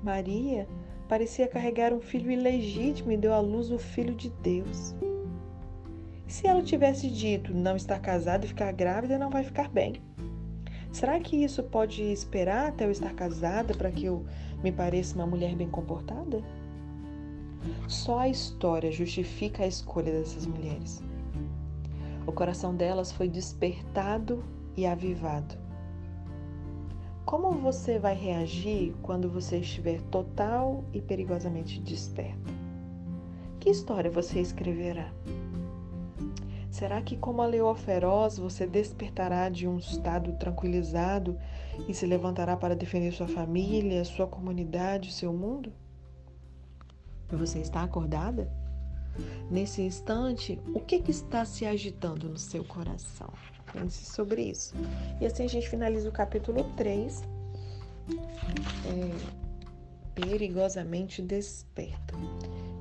Maria 0.02 0.66
parecia 1.08 1.48
carregar 1.48 1.92
um 1.92 2.00
filho 2.00 2.30
ilegítimo 2.30 3.12
e 3.12 3.16
deu 3.16 3.32
à 3.32 3.40
luz 3.40 3.70
o 3.70 3.78
filho 3.78 4.14
de 4.14 4.30
Deus. 4.42 4.94
E 6.26 6.32
se 6.32 6.46
ela 6.46 6.62
tivesse 6.62 7.08
dito 7.08 7.54
não 7.54 7.76
estar 7.76 7.98
casada 8.00 8.44
e 8.44 8.48
ficar 8.48 8.72
grávida, 8.72 9.18
não 9.18 9.30
vai 9.30 9.42
ficar 9.42 9.68
bem? 9.68 10.02
Será 10.92 11.18
que 11.20 11.42
isso 11.42 11.62
pode 11.62 12.02
esperar 12.02 12.68
até 12.68 12.84
eu 12.84 12.90
estar 12.90 13.14
casada 13.14 13.74
para 13.74 13.90
que 13.90 14.04
eu 14.04 14.24
me 14.62 14.72
pareça 14.72 15.14
uma 15.14 15.26
mulher 15.26 15.54
bem 15.54 15.68
comportada? 15.68 16.42
Só 17.86 18.20
a 18.20 18.28
história 18.28 18.90
justifica 18.90 19.64
a 19.64 19.66
escolha 19.66 20.12
dessas 20.12 20.46
mulheres. 20.46 21.02
O 22.26 22.32
coração 22.32 22.74
delas 22.74 23.10
foi 23.10 23.28
despertado 23.28 24.44
e 24.76 24.86
avivado. 24.86 25.56
Como 27.24 27.52
você 27.52 27.98
vai 27.98 28.14
reagir 28.14 28.94
quando 29.02 29.28
você 29.28 29.58
estiver 29.58 30.00
total 30.02 30.84
e 30.92 31.00
perigosamente 31.00 31.80
desperta? 31.80 32.52
Que 33.60 33.70
história 33.70 34.10
você 34.10 34.40
escreverá? 34.40 35.12
Será 36.70 37.00
que, 37.00 37.16
como 37.16 37.40
a 37.42 37.46
leoa 37.46 37.74
feroz, 37.74 38.38
você 38.38 38.66
despertará 38.66 39.48
de 39.48 39.66
um 39.66 39.78
estado 39.78 40.32
tranquilizado 40.34 41.38
e 41.88 41.94
se 41.94 42.06
levantará 42.06 42.56
para 42.56 42.76
defender 42.76 43.12
sua 43.12 43.26
família, 43.26 44.04
sua 44.04 44.26
comunidade, 44.26 45.12
seu 45.12 45.32
mundo? 45.32 45.72
Você 47.30 47.58
está 47.60 47.82
acordada? 47.82 48.50
Nesse 49.50 49.82
instante, 49.82 50.60
o 50.74 50.80
que, 50.80 51.00
que 51.00 51.10
está 51.10 51.44
se 51.44 51.66
agitando 51.66 52.28
no 52.28 52.38
seu 52.38 52.64
coração? 52.64 53.32
Pense 53.72 54.04
sobre 54.04 54.42
isso. 54.42 54.74
E 55.20 55.26
assim 55.26 55.44
a 55.44 55.48
gente 55.48 55.68
finaliza 55.68 56.08
o 56.08 56.12
capítulo 56.12 56.64
3. 56.76 57.22
É, 58.86 59.38
perigosamente 60.14 61.22
desperta. 61.22 62.14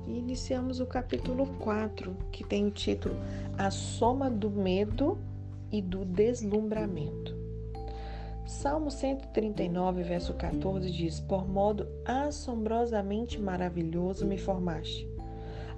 E 0.08 0.18
iniciamos 0.18 0.80
o 0.80 0.86
capítulo 0.86 1.46
4, 1.58 2.16
que 2.32 2.42
tem 2.42 2.66
o 2.66 2.70
título 2.70 3.14
A 3.58 3.70
Soma 3.70 4.30
do 4.30 4.48
Medo 4.48 5.18
e 5.70 5.82
do 5.82 6.02
Deslumbramento. 6.02 7.36
Salmo 8.46 8.90
139, 8.90 10.02
verso 10.02 10.32
14 10.32 10.90
diz: 10.90 11.20
Por 11.20 11.46
modo 11.46 11.86
assombrosamente 12.06 13.38
maravilhoso 13.38 14.24
me 14.24 14.38
formaste. 14.38 15.06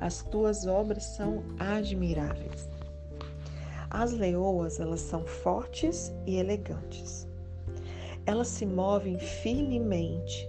As 0.01 0.23
tuas 0.23 0.65
obras 0.65 1.03
são 1.03 1.43
admiráveis. 1.59 2.69
As 3.91 4.13
leoas, 4.13 4.79
elas 4.79 5.01
são 5.01 5.27
fortes 5.27 6.15
e 6.25 6.37
elegantes. 6.37 7.27
Elas 8.25 8.47
se 8.47 8.65
movem 8.65 9.19
firmemente, 9.19 10.49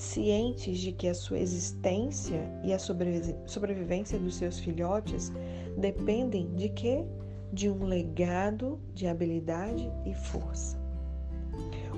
cientes 0.00 0.78
de 0.78 0.92
que 0.92 1.08
a 1.08 1.14
sua 1.14 1.38
existência 1.38 2.50
e 2.64 2.72
a 2.72 2.78
sobrevivência 2.78 4.18
dos 4.18 4.36
seus 4.36 4.58
filhotes 4.58 5.30
dependem 5.76 6.54
de 6.54 6.70
quê? 6.70 7.04
De 7.52 7.68
um 7.68 7.84
legado 7.84 8.80
de 8.94 9.06
habilidade 9.06 9.90
e 10.06 10.14
força. 10.14 10.80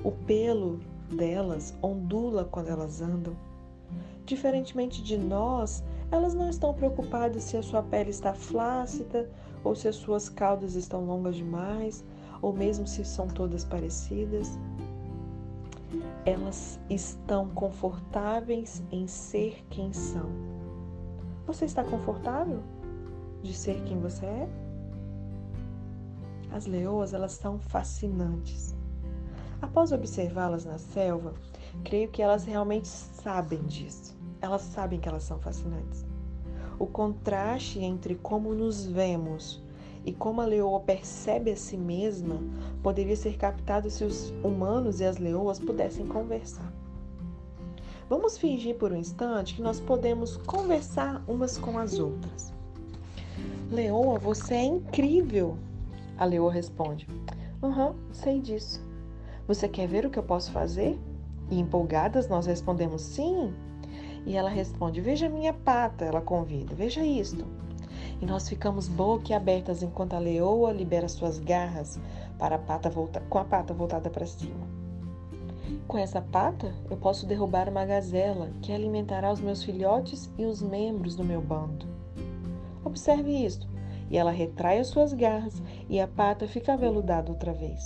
O 0.03 0.11
pelo 0.11 0.79
delas 1.15 1.73
ondula 1.81 2.43
quando 2.43 2.69
elas 2.69 3.01
andam. 3.01 3.37
Diferentemente 4.25 5.01
de 5.01 5.17
nós, 5.17 5.83
elas 6.11 6.33
não 6.33 6.49
estão 6.49 6.73
preocupadas 6.73 7.43
se 7.43 7.55
a 7.55 7.63
sua 7.63 7.83
pele 7.83 8.09
está 8.09 8.33
flácida 8.33 9.29
ou 9.63 9.75
se 9.75 9.87
as 9.87 9.95
suas 9.95 10.27
caudas 10.27 10.75
estão 10.75 11.05
longas 11.05 11.37
demais, 11.37 12.03
ou 12.41 12.51
mesmo 12.51 12.85
se 12.85 13.05
são 13.05 13.27
todas 13.27 13.63
parecidas. 13.63 14.59
Elas 16.25 16.79
estão 16.89 17.49
confortáveis 17.49 18.81
em 18.91 19.07
ser 19.07 19.65
quem 19.69 19.91
são. 19.91 20.29
Você 21.45 21.65
está 21.65 21.83
confortável 21.83 22.61
de 23.41 23.53
ser 23.53 23.83
quem 23.83 23.99
você 23.99 24.25
é? 24.25 24.49
As 26.49 26.65
leoas, 26.65 27.13
elas 27.13 27.33
são 27.33 27.59
fascinantes. 27.59 28.73
Após 29.61 29.91
observá-las 29.91 30.63
na 30.63 30.77
selva, 30.77 31.33
creio 31.83 32.09
que 32.09 32.21
elas 32.21 32.45
realmente 32.45 32.87
sabem 32.87 33.61
disso. 33.63 34.15
Elas 34.39 34.61
sabem 34.61 34.99
que 34.99 35.09
elas 35.09 35.23
são 35.23 35.39
fascinantes. 35.39 36.05
O 36.79 36.85
contraste 36.85 37.79
entre 37.79 38.15
como 38.15 38.53
nos 38.53 38.85
vemos 38.85 39.63
e 40.05 40.13
como 40.13 40.41
a 40.41 40.45
leoa 40.45 40.79
percebe 40.79 41.51
a 41.51 41.55
si 41.55 41.77
mesma 41.77 42.39
poderia 42.83 43.15
ser 43.15 43.37
captado 43.37 43.89
se 43.89 44.03
os 44.03 44.31
humanos 44.43 44.99
e 44.99 45.05
as 45.05 45.17
leoas 45.17 45.57
pudessem 45.57 46.05
conversar. 46.05 46.71
Vamos 48.09 48.37
fingir 48.37 48.75
por 48.75 48.91
um 48.91 48.97
instante 48.97 49.55
que 49.55 49.61
nós 49.61 49.79
podemos 49.79 50.35
conversar 50.37 51.23
umas 51.25 51.57
com 51.57 51.79
as 51.79 51.97
outras. 51.97 52.53
Leoa, 53.71 54.19
você 54.19 54.55
é 54.55 54.63
incrível! 54.65 55.57
A 56.17 56.25
leoa 56.25 56.51
responde: 56.51 57.07
Aham, 57.63 57.91
uhum, 57.91 57.95
sei 58.11 58.39
disso. 58.39 58.85
Você 59.47 59.67
quer 59.67 59.87
ver 59.87 60.05
o 60.05 60.09
que 60.09 60.19
eu 60.19 60.23
posso 60.23 60.51
fazer? 60.51 60.99
E 61.49 61.59
empolgadas 61.59 62.27
nós 62.27 62.45
respondemos 62.45 63.01
sim. 63.01 63.53
E 64.25 64.35
ela 64.35 64.49
responde: 64.49 65.01
Veja 65.01 65.29
minha 65.29 65.53
pata, 65.53 66.05
ela 66.05 66.21
convida, 66.21 66.75
veja 66.75 67.03
isto. 67.03 67.45
E 68.21 68.25
nós 68.25 68.47
ficamos 68.47 68.87
boquiabertas 68.87 69.81
enquanto 69.81 70.13
a 70.13 70.19
leoa 70.19 70.71
libera 70.71 71.07
suas 71.07 71.39
garras 71.39 71.99
para 72.43 72.57
a 72.57 72.59
pata 72.59 72.89
volta, 72.89 73.21
com 73.29 73.37
a 73.37 73.45
pata 73.45 73.73
voltada 73.73 74.09
para 74.09 74.25
cima. 74.25 74.67
Com 75.87 75.97
essa 75.97 76.21
pata, 76.21 76.75
eu 76.91 76.97
posso 76.97 77.25
derrubar 77.25 77.69
uma 77.69 77.85
gazela 77.85 78.51
que 78.61 78.73
alimentará 78.73 79.31
os 79.31 79.39
meus 79.39 79.63
filhotes 79.63 80.29
e 80.37 80.43
os 80.43 80.61
membros 80.61 81.15
do 81.15 81.23
meu 81.23 81.41
bando. 81.41 81.87
Observe 82.83 83.31
isto. 83.31 83.65
E 84.11 84.17
ela 84.17 84.29
retrai 84.29 84.79
as 84.79 84.87
suas 84.87 85.13
garras 85.13 85.63
e 85.87 86.01
a 86.01 86.07
pata 86.07 86.45
fica 86.45 86.73
aveludada 86.73 87.31
outra 87.31 87.53
vez. 87.53 87.81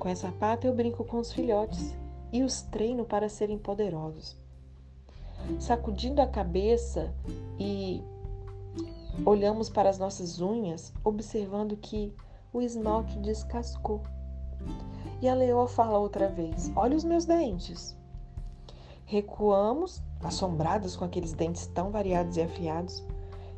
Com 0.00 0.08
essa 0.08 0.32
pata 0.32 0.66
eu 0.66 0.74
brinco 0.74 1.04
com 1.04 1.18
os 1.18 1.32
filhotes 1.32 1.94
e 2.32 2.42
os 2.42 2.62
treino 2.62 3.04
para 3.04 3.28
serem 3.28 3.58
poderosos. 3.58 4.36
Sacudindo 5.60 6.20
a 6.20 6.26
cabeça 6.26 7.14
e 7.60 8.02
olhamos 9.24 9.70
para 9.70 9.88
as 9.88 10.00
nossas 10.00 10.40
unhas, 10.40 10.92
observando 11.04 11.76
que 11.76 12.12
o 12.52 12.60
esmalte 12.60 13.18
descascou. 13.18 14.02
E 15.20 15.28
a 15.28 15.34
leoa 15.34 15.66
fala 15.66 15.98
outra 15.98 16.28
vez: 16.28 16.70
Olha 16.76 16.96
os 16.96 17.04
meus 17.04 17.24
dentes. 17.24 17.96
Recuamos, 19.04 20.02
assombrados 20.20 20.96
com 20.96 21.04
aqueles 21.04 21.32
dentes 21.32 21.66
tão 21.68 21.90
variados 21.90 22.36
e 22.36 22.42
afiados, 22.42 23.04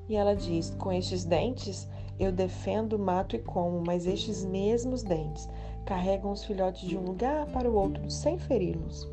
e 0.08 0.16
ela 0.16 0.34
diz: 0.34 0.70
Com 0.70 0.92
estes 0.92 1.24
dentes 1.24 1.88
eu 2.18 2.30
defendo, 2.30 2.98
mato 2.98 3.34
e 3.34 3.38
como, 3.40 3.82
mas 3.84 4.06
estes 4.06 4.44
mesmos 4.44 5.02
dentes 5.02 5.48
carregam 5.84 6.30
os 6.30 6.44
filhotes 6.44 6.88
de 6.88 6.96
um 6.96 7.04
lugar 7.04 7.46
para 7.46 7.70
o 7.70 7.74
outro 7.74 8.10
sem 8.10 8.38
feri-los. 8.38 9.08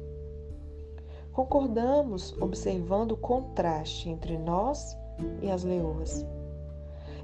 Concordamos 1.34 2.34
observando 2.42 3.14
o 3.14 3.18
contraste 3.18 4.10
entre 4.10 4.38
nós 4.38 4.98
e 5.42 5.50
as 5.50 5.64
leoas. 5.64 6.26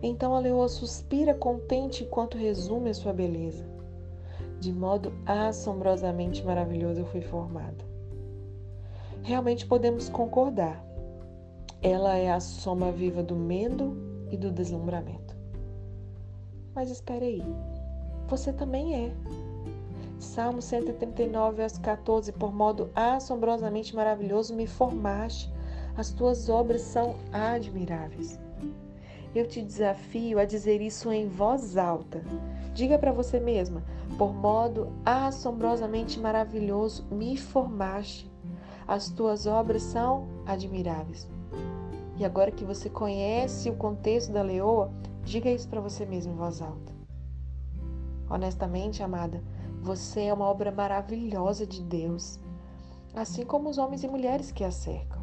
Então 0.02 0.36
a 0.36 0.40
leoa 0.40 0.68
suspira 0.68 1.34
contente 1.34 2.04
enquanto 2.04 2.38
resume 2.38 2.90
a 2.90 2.94
sua 2.94 3.14
beleza. 3.14 3.66
De 4.60 4.72
modo 4.72 5.14
assombrosamente 5.26 6.44
maravilhoso 6.44 7.02
eu 7.02 7.06
fui 7.06 7.22
formada. 7.22 7.86
Realmente 9.24 9.66
podemos 9.66 10.10
concordar. 10.10 10.84
Ela 11.82 12.16
é 12.16 12.32
a 12.32 12.40
soma 12.40 12.92
viva 12.92 13.22
do 13.22 13.36
medo 13.36 13.96
e 14.32 14.38
do 14.38 14.52
deslumbramento. 14.52 15.36
Mas 16.74 16.90
espere 16.90 17.26
aí. 17.26 17.44
Você 18.28 18.52
também 18.52 19.06
é. 19.06 19.12
Salmo 20.20 20.62
139, 20.62 21.58
verso 21.58 21.80
14: 21.82 22.32
Por 22.32 22.54
modo 22.54 22.90
assombrosamente 22.96 23.96
maravilhoso 23.96 24.56
me 24.56 24.66
formaste, 24.66 25.52
as 25.96 26.12
tuas 26.12 26.50
obras 26.50 26.82
são 26.82 27.16
admiráveis. 27.32 28.40
Eu 29.38 29.46
te 29.46 29.62
desafio 29.62 30.40
a 30.40 30.46
dizer 30.46 30.82
isso 30.82 31.12
em 31.12 31.28
voz 31.28 31.78
alta. 31.78 32.24
Diga 32.74 32.98
para 32.98 33.12
você 33.12 33.40
mesma: 33.40 33.84
Por 34.18 34.34
modo 34.34 34.92
assombrosamente 35.06 36.20
maravilhoso 36.20 37.06
me 37.12 37.38
formaste, 37.38 38.28
as 38.88 39.12
tuas 39.12 39.46
obras 39.46 39.84
são 39.84 40.28
admiráveis. 40.44 41.30
E 42.18 42.26
agora 42.26 42.50
que 42.50 42.66
você 42.66 42.90
conhece 42.90 43.70
o 43.70 43.76
contexto 43.76 44.32
da 44.32 44.42
leoa, 44.42 44.92
diga 45.24 45.52
isso 45.52 45.70
para 45.70 45.82
você 45.82 46.04
mesma 46.04 46.34
em 46.34 46.36
voz 46.36 46.60
alta. 46.60 46.92
Honestamente, 48.28 49.04
amada, 49.04 49.44
você 49.84 50.24
é 50.24 50.34
uma 50.34 50.46
obra 50.46 50.72
maravilhosa 50.72 51.64
de 51.68 51.84
Deus, 51.84 52.40
assim 53.14 53.46
como 53.46 53.70
os 53.70 53.78
homens 53.78 54.04
e 54.04 54.08
mulheres 54.08 54.52
que 54.52 54.64
a 54.64 54.72
cercam. 54.72 55.17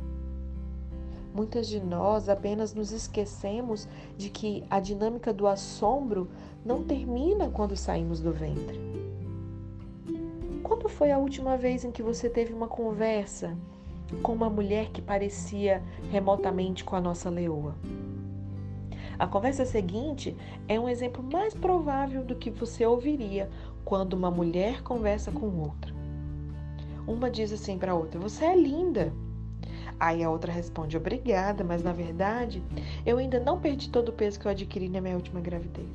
Muitas 1.34 1.66
de 1.66 1.80
nós 1.80 2.28
apenas 2.28 2.72
nos 2.72 2.92
esquecemos 2.92 3.88
de 4.16 4.30
que 4.30 4.62
a 4.70 4.78
dinâmica 4.78 5.32
do 5.32 5.48
assombro 5.48 6.28
não 6.64 6.84
termina 6.84 7.50
quando 7.50 7.76
saímos 7.76 8.20
do 8.20 8.32
ventre. 8.32 8.80
Quando 10.62 10.88
foi 10.88 11.10
a 11.10 11.18
última 11.18 11.56
vez 11.56 11.84
em 11.84 11.90
que 11.90 12.04
você 12.04 12.30
teve 12.30 12.54
uma 12.54 12.68
conversa 12.68 13.56
com 14.22 14.32
uma 14.32 14.48
mulher 14.48 14.90
que 14.90 15.02
parecia 15.02 15.82
remotamente 16.08 16.84
com 16.84 16.94
a 16.94 17.00
nossa 17.00 17.28
leoa? 17.28 17.74
A 19.18 19.26
conversa 19.26 19.64
seguinte 19.64 20.36
é 20.68 20.78
um 20.78 20.88
exemplo 20.88 21.20
mais 21.20 21.52
provável 21.52 22.24
do 22.24 22.36
que 22.36 22.48
você 22.48 22.86
ouviria 22.86 23.50
quando 23.84 24.12
uma 24.12 24.30
mulher 24.30 24.82
conversa 24.82 25.32
com 25.32 25.46
outra. 25.58 25.92
Uma 27.08 27.28
diz 27.28 27.52
assim 27.52 27.76
para 27.76 27.90
a 27.90 27.96
outra: 27.96 28.20
Você 28.20 28.44
é 28.44 28.56
linda. 28.56 29.12
Aí 29.98 30.22
a 30.22 30.30
outra 30.30 30.52
responde: 30.52 30.96
Obrigada, 30.96 31.62
mas 31.64 31.82
na 31.82 31.92
verdade 31.92 32.62
eu 33.04 33.18
ainda 33.18 33.38
não 33.40 33.60
perdi 33.60 33.88
todo 33.90 34.08
o 34.08 34.12
peso 34.12 34.38
que 34.38 34.46
eu 34.46 34.50
adquiri 34.50 34.88
na 34.88 35.00
minha 35.00 35.14
última 35.14 35.40
gravidez. 35.40 35.88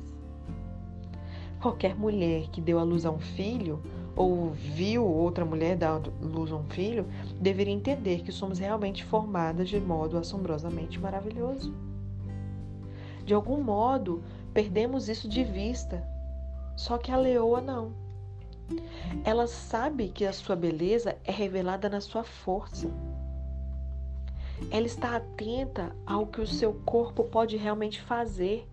Qualquer 1.60 1.94
mulher 1.94 2.48
que 2.48 2.60
deu 2.60 2.78
à 2.78 2.82
luz 2.82 3.04
a 3.04 3.10
um 3.10 3.18
filho 3.18 3.82
ou 4.16 4.50
viu 4.50 5.04
outra 5.04 5.44
mulher 5.44 5.76
dar 5.76 6.00
luz 6.20 6.50
a 6.50 6.56
um 6.56 6.64
filho 6.64 7.06
deveria 7.38 7.74
entender 7.74 8.22
que 8.22 8.32
somos 8.32 8.58
realmente 8.58 9.04
formadas 9.04 9.68
de 9.68 9.78
modo 9.78 10.16
assombrosamente 10.16 10.98
maravilhoso. 10.98 11.74
De 13.24 13.34
algum 13.34 13.62
modo, 13.62 14.22
perdemos 14.52 15.08
isso 15.08 15.28
de 15.28 15.44
vista. 15.44 16.02
Só 16.76 16.96
que 16.96 17.12
a 17.12 17.16
leoa 17.16 17.60
não. 17.60 17.92
Ela 19.24 19.46
sabe 19.46 20.08
que 20.08 20.24
a 20.24 20.32
sua 20.32 20.56
beleza 20.56 21.16
é 21.24 21.30
revelada 21.30 21.88
na 21.88 22.00
sua 22.00 22.24
força. 22.24 22.88
Ela 24.70 24.86
está 24.86 25.16
atenta 25.16 25.94
ao 26.04 26.26
que 26.26 26.40
o 26.40 26.46
seu 26.46 26.74
corpo 26.84 27.24
pode 27.24 27.56
realmente 27.56 28.00
fazer 28.00 28.68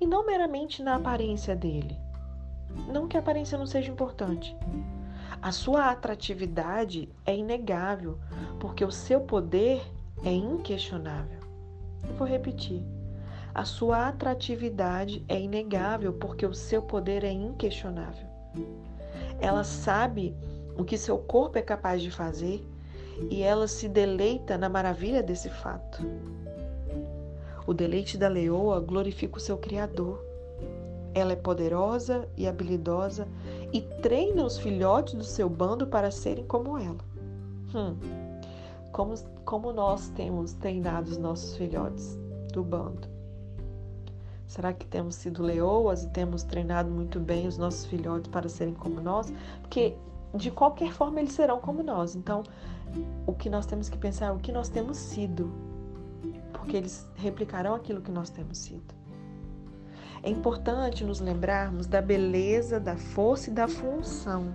e 0.00 0.06
não 0.06 0.24
meramente 0.24 0.82
na 0.82 0.96
aparência 0.96 1.54
dele. 1.54 1.96
Não 2.92 3.08
que 3.08 3.16
a 3.16 3.20
aparência 3.20 3.56
não 3.56 3.66
seja 3.66 3.90
importante. 3.90 4.56
A 5.40 5.52
sua 5.52 5.90
atratividade 5.90 7.08
é 7.24 7.36
inegável, 7.36 8.18
porque 8.58 8.84
o 8.84 8.90
seu 8.90 9.20
poder 9.20 9.82
é 10.24 10.32
inquestionável. 10.32 11.40
Eu 12.08 12.14
vou 12.14 12.26
repetir. 12.26 12.84
A 13.54 13.64
sua 13.64 14.08
atratividade 14.08 15.24
é 15.28 15.40
inegável, 15.40 16.12
porque 16.12 16.44
o 16.44 16.54
seu 16.54 16.82
poder 16.82 17.24
é 17.24 17.32
inquestionável. 17.32 18.26
Ela 19.40 19.64
sabe 19.64 20.36
o 20.76 20.84
que 20.84 20.98
seu 20.98 21.18
corpo 21.18 21.58
é 21.58 21.62
capaz 21.62 22.02
de 22.02 22.10
fazer 22.10 22.66
e 23.30 23.42
ela 23.42 23.66
se 23.66 23.88
deleita 23.88 24.58
na 24.58 24.68
maravilha 24.68 25.22
desse 25.22 25.48
fato. 25.48 26.04
O 27.66 27.74
deleite 27.74 28.16
da 28.16 28.28
leoa 28.28 28.80
glorifica 28.80 29.38
o 29.38 29.40
seu 29.40 29.58
Criador. 29.58 30.24
Ela 31.14 31.32
é 31.32 31.36
poderosa 31.36 32.28
e 32.36 32.46
habilidosa 32.46 33.26
e 33.72 33.80
treina 33.80 34.44
os 34.44 34.58
filhotes 34.58 35.14
do 35.14 35.24
seu 35.24 35.48
bando 35.48 35.86
para 35.86 36.10
serem 36.10 36.44
como 36.46 36.78
ela. 36.78 36.98
Hum, 37.74 37.96
como, 38.92 39.14
como 39.44 39.72
nós 39.72 40.08
temos 40.10 40.52
treinado 40.52 41.10
os 41.10 41.16
nossos 41.16 41.56
filhotes 41.56 42.18
do 42.52 42.62
bando? 42.62 43.08
Será 44.46 44.72
que 44.72 44.86
temos 44.86 45.16
sido 45.16 45.42
leoas 45.42 46.04
e 46.04 46.08
temos 46.10 46.42
treinado 46.44 46.88
muito 46.88 47.18
bem 47.18 47.48
os 47.48 47.58
nossos 47.58 47.84
filhotes 47.86 48.30
para 48.30 48.48
serem 48.48 48.74
como 48.74 49.00
nós? 49.00 49.32
Porque 49.60 49.96
de 50.34 50.50
qualquer 50.50 50.92
forma 50.92 51.20
eles 51.20 51.32
serão 51.32 51.58
como 51.58 51.82
nós. 51.82 52.14
Então, 52.14 52.44
o 53.26 53.32
que 53.32 53.50
nós 53.50 53.66
temos 53.66 53.88
que 53.88 53.98
pensar 53.98 54.26
é 54.26 54.32
o 54.32 54.38
que 54.38 54.52
nós 54.52 54.68
temos 54.68 54.96
sido, 54.96 55.52
porque 56.52 56.76
eles 56.76 57.06
replicarão 57.16 57.74
aquilo 57.74 58.00
que 58.00 58.10
nós 58.10 58.30
temos 58.30 58.58
sido. 58.58 58.94
É 60.22 60.30
importante 60.30 61.04
nos 61.04 61.20
lembrarmos 61.20 61.86
da 61.86 62.02
beleza, 62.02 62.80
da 62.80 62.96
força 62.96 63.50
e 63.50 63.52
da 63.52 63.68
função. 63.68 64.54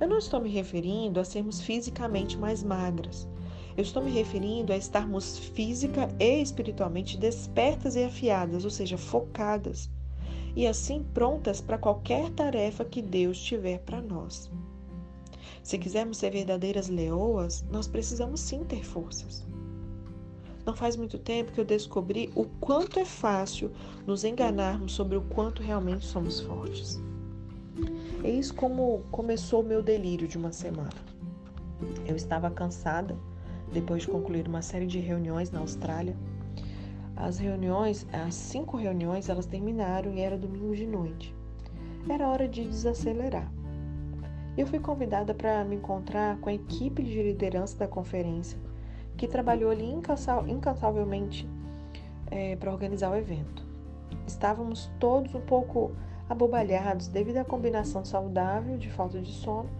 Eu 0.00 0.08
não 0.08 0.18
estou 0.18 0.40
me 0.40 0.50
referindo 0.50 1.18
a 1.18 1.24
sermos 1.24 1.60
fisicamente 1.60 2.36
mais 2.36 2.62
magras. 2.62 3.26
Eu 3.76 3.82
estou 3.82 4.02
me 4.02 4.10
referindo 4.10 4.72
a 4.72 4.76
estarmos 4.76 5.38
física 5.38 6.08
e 6.18 6.42
espiritualmente 6.42 7.16
despertas 7.16 7.96
e 7.96 8.04
afiadas, 8.04 8.64
ou 8.64 8.70
seja, 8.70 8.98
focadas, 8.98 9.88
e 10.56 10.66
assim 10.66 11.04
prontas 11.14 11.60
para 11.60 11.78
qualquer 11.78 12.30
tarefa 12.30 12.84
que 12.84 13.00
Deus 13.00 13.40
tiver 13.40 13.78
para 13.78 14.02
nós. 14.02 14.50
Se 15.62 15.78
quisermos 15.78 16.18
ser 16.18 16.30
verdadeiras 16.30 16.88
leoas, 16.88 17.64
nós 17.70 17.86
precisamos 17.86 18.40
sim 18.40 18.64
ter 18.64 18.84
forças. 18.84 19.46
Não 20.64 20.74
faz 20.74 20.96
muito 20.96 21.18
tempo 21.18 21.52
que 21.52 21.60
eu 21.60 21.64
descobri 21.64 22.30
o 22.34 22.44
quanto 22.44 22.98
é 22.98 23.04
fácil 23.04 23.70
nos 24.06 24.22
enganarmos 24.22 24.92
sobre 24.92 25.16
o 25.16 25.22
quanto 25.22 25.62
realmente 25.62 26.04
somos 26.04 26.40
fortes. 26.40 27.00
Eis 28.22 28.50
como 28.50 29.02
começou 29.10 29.62
o 29.62 29.66
meu 29.66 29.82
delírio 29.82 30.28
de 30.28 30.36
uma 30.36 30.52
semana. 30.52 30.90
Eu 32.06 32.16
estava 32.16 32.50
cansada 32.50 33.16
depois 33.72 34.02
de 34.02 34.08
concluir 34.08 34.46
uma 34.48 34.60
série 34.60 34.86
de 34.86 34.98
reuniões 34.98 35.50
na 35.50 35.60
Austrália. 35.60 36.16
As 37.16 37.38
reuniões, 37.38 38.06
as 38.12 38.34
cinco 38.34 38.76
reuniões, 38.76 39.28
elas 39.28 39.46
terminaram 39.46 40.12
e 40.12 40.20
era 40.20 40.36
domingo 40.36 40.74
de 40.74 40.86
noite. 40.86 41.34
Era 42.08 42.28
hora 42.28 42.48
de 42.48 42.64
desacelerar. 42.64 43.50
Eu 44.58 44.66
fui 44.66 44.80
convidada 44.80 45.32
para 45.32 45.62
me 45.62 45.76
encontrar 45.76 46.36
com 46.40 46.48
a 46.48 46.52
equipe 46.52 47.00
de 47.00 47.22
liderança 47.22 47.78
da 47.78 47.86
conferência, 47.86 48.58
que 49.16 49.28
trabalhou 49.28 49.70
ali 49.70 49.88
incansavelmente 50.48 51.48
é, 52.28 52.56
para 52.56 52.72
organizar 52.72 53.12
o 53.12 53.14
evento. 53.14 53.64
Estávamos 54.26 54.90
todos 54.98 55.32
um 55.32 55.40
pouco 55.40 55.92
abobalhados 56.28 57.06
devido 57.06 57.36
à 57.36 57.44
combinação 57.44 58.04
saudável 58.04 58.76
de 58.76 58.90
falta 58.90 59.20
de 59.20 59.30
sono, 59.30 59.70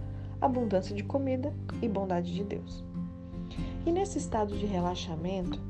abundância 0.40 0.94
de 0.94 1.02
comida 1.02 1.52
e 1.82 1.88
bondade 1.88 2.32
de 2.32 2.44
Deus. 2.44 2.84
E 3.84 3.90
nesse 3.90 4.18
estado 4.18 4.56
de 4.56 4.64
relaxamento, 4.64 5.60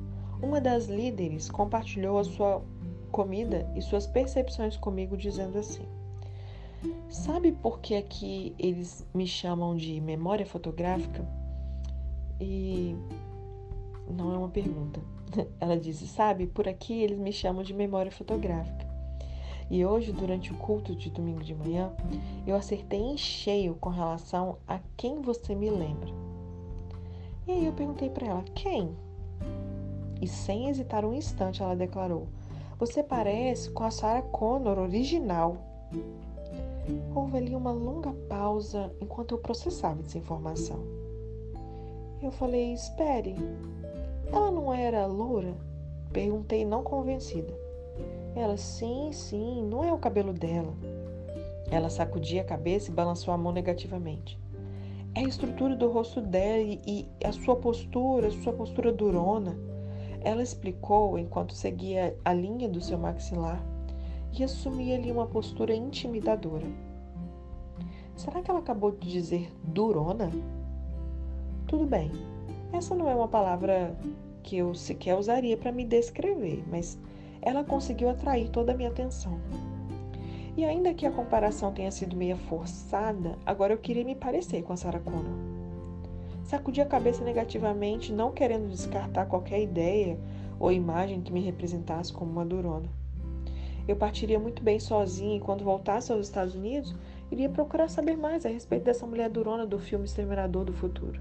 uma 0.42 0.61
das 0.61 0.85
líderes 0.85 1.51
compartilhou 1.51 2.18
a 2.18 2.25
sua 2.25 2.62
comida 3.11 3.73
e 3.75 3.81
suas 3.81 4.07
percepções 4.07 4.77
comigo, 4.77 5.16
dizendo 5.16 5.59
assim: 5.59 5.88
Sabe 7.09 7.53
por 7.53 7.81
que 7.81 7.95
aqui 7.95 8.55
eles 8.59 9.07
me 9.12 9.27
chamam 9.27 9.77
de 9.77 10.01
memória 10.01 10.47
fotográfica? 10.47 11.27
E 12.41 12.95
não 14.09 14.33
é 14.33 14.38
uma 14.38 14.49
pergunta. 14.49 15.01
Ela 15.61 15.79
disse: 15.79 16.07
Sabe, 16.07 16.47
por 16.47 16.69
aqui 16.69 17.03
eles 17.03 17.19
me 17.19 17.33
chamam 17.33 17.62
de 17.62 17.75
memória 17.75 18.12
fotográfica. 18.12 18.87
E 19.71 19.85
hoje, 19.85 20.12
durante 20.12 20.51
o 20.51 20.57
culto 20.57 20.95
de 20.97 21.11
domingo 21.11 21.45
de 21.45 21.55
manhã, 21.55 21.93
eu 22.47 22.57
acertei 22.57 23.01
em 23.01 23.19
cheio 23.19 23.75
com 23.75 23.91
relação 23.91 24.57
a 24.67 24.81
quem 24.97 25.21
você 25.21 25.55
me 25.55 25.69
lembra. 25.69 26.09
E 27.47 27.53
aí 27.53 27.67
eu 27.67 27.73
perguntei 27.73 28.09
para 28.09 28.27
ela: 28.27 28.45
quem? 28.55 28.97
E 30.21 30.27
sem 30.27 30.69
hesitar 30.69 31.05
um 31.05 31.12
instante, 31.12 31.62
ela 31.62 31.77
declarou: 31.77 32.29
Você 32.79 33.03
parece 33.03 33.71
com 33.71 33.85
a 33.85 33.91
Sarah 33.91 34.23
Connor 34.23 34.79
original. 34.79 35.57
Houve 37.14 37.38
ali 37.38 37.55
uma 37.55 37.72
longa 37.72 38.12
pausa 38.29 38.92
enquanto 39.01 39.33
eu 39.33 39.38
processava 39.38 40.01
essa 40.01 40.18
informação. 40.18 40.81
Eu 42.22 42.31
falei: 42.31 42.72
Espere, 42.72 43.35
ela 44.33 44.51
não 44.51 44.72
era 44.72 45.07
loura? 45.07 45.55
Perguntei, 46.12 46.64
não 46.64 46.83
convencida. 46.83 47.53
Ela: 48.35 48.57
Sim, 48.57 49.11
sim, 49.12 49.62
não 49.62 49.85
é 49.85 49.92
o 49.92 49.98
cabelo 49.98 50.33
dela. 50.33 50.74
Ela 51.70 51.90
sacudia 51.90 52.42
a 52.42 52.44
cabeça 52.44 52.90
e 52.90 52.94
balançou 52.94 53.33
a 53.33 53.38
mão 53.38 53.53
negativamente 53.53 54.38
é 55.18 55.24
a 55.24 55.29
estrutura 55.29 55.74
do 55.74 55.90
rosto 55.90 56.20
dela 56.20 56.62
e 56.62 57.09
a 57.24 57.33
sua 57.33 57.57
postura, 57.57 58.31
sua 58.31 58.53
postura 58.53 58.92
durona. 58.92 59.59
Ela 60.20 60.42
explicou 60.42 61.18
enquanto 61.18 61.55
seguia 61.55 62.16
a 62.24 62.33
linha 62.33 62.68
do 62.68 62.81
seu 62.81 62.96
maxilar 62.96 63.61
e 64.33 64.45
assumia 64.45 64.97
ali 64.97 65.11
uma 65.11 65.27
postura 65.27 65.75
intimidadora. 65.75 66.67
Será 68.17 68.43
que 68.43 68.51
ela 68.51 68.61
acabou 68.61 68.91
de 68.91 69.11
dizer 69.11 69.53
durona? 69.62 70.31
Tudo 71.67 71.87
bem, 71.87 72.11
essa 72.73 72.95
não 72.95 73.09
é 73.09 73.14
uma 73.14 73.29
palavra 73.29 73.97
que 74.43 74.57
eu 74.57 74.75
sequer 74.75 75.17
usaria 75.17 75.57
para 75.57 75.71
me 75.71 75.85
descrever, 75.85 76.64
mas 76.71 76.99
ela 77.41 77.62
conseguiu 77.62 78.09
atrair 78.09 78.49
toda 78.49 78.73
a 78.73 78.77
minha 78.77 78.88
atenção. 78.88 79.38
E 80.57 80.64
ainda 80.64 80.93
que 80.93 81.07
a 81.07 81.12
comparação 81.12 81.73
tenha 81.73 81.91
sido 81.91 82.17
meia 82.17 82.37
forçada, 82.37 83.38
agora 83.47 83.73
eu 83.73 83.79
queria 83.79 84.05
me 84.05 84.17
parecer 84.17 84.62
com 84.62 84.73
a 84.73 84.77
Sarah 84.77 84.99
Connor. 84.99 85.59
Sacudi 86.43 86.81
a 86.81 86.87
cabeça 86.87 87.23
negativamente, 87.23 88.12
não 88.12 88.33
querendo 88.33 88.69
descartar 88.69 89.27
qualquer 89.27 89.62
ideia 89.62 90.19
ou 90.59 90.73
imagem 90.73 91.21
que 91.21 91.33
me 91.33 91.41
representasse 91.41 92.12
como 92.12 92.33
uma 92.33 92.45
durona. 92.45 92.88
Eu 93.88 93.96
partiria 93.96 94.38
muito 94.38 94.62
bem 94.62 94.79
sozinha 94.79 95.38
e 95.38 95.40
quando 95.40 95.64
voltasse 95.64 96.12
aos 96.12 96.27
Estados 96.27 96.55
Unidos, 96.55 96.94
iria 97.31 97.48
procurar 97.48 97.88
saber 97.88 98.18
mais 98.18 98.44
a 98.44 98.51
respeito 98.51 98.85
dessa 98.85 99.07
mulher 99.07 99.31
durona 99.31 99.66
do 99.66 99.79
filme 99.79 100.05
Exterminador 100.05 100.66
do 100.66 100.74
Futuro. 100.74 101.18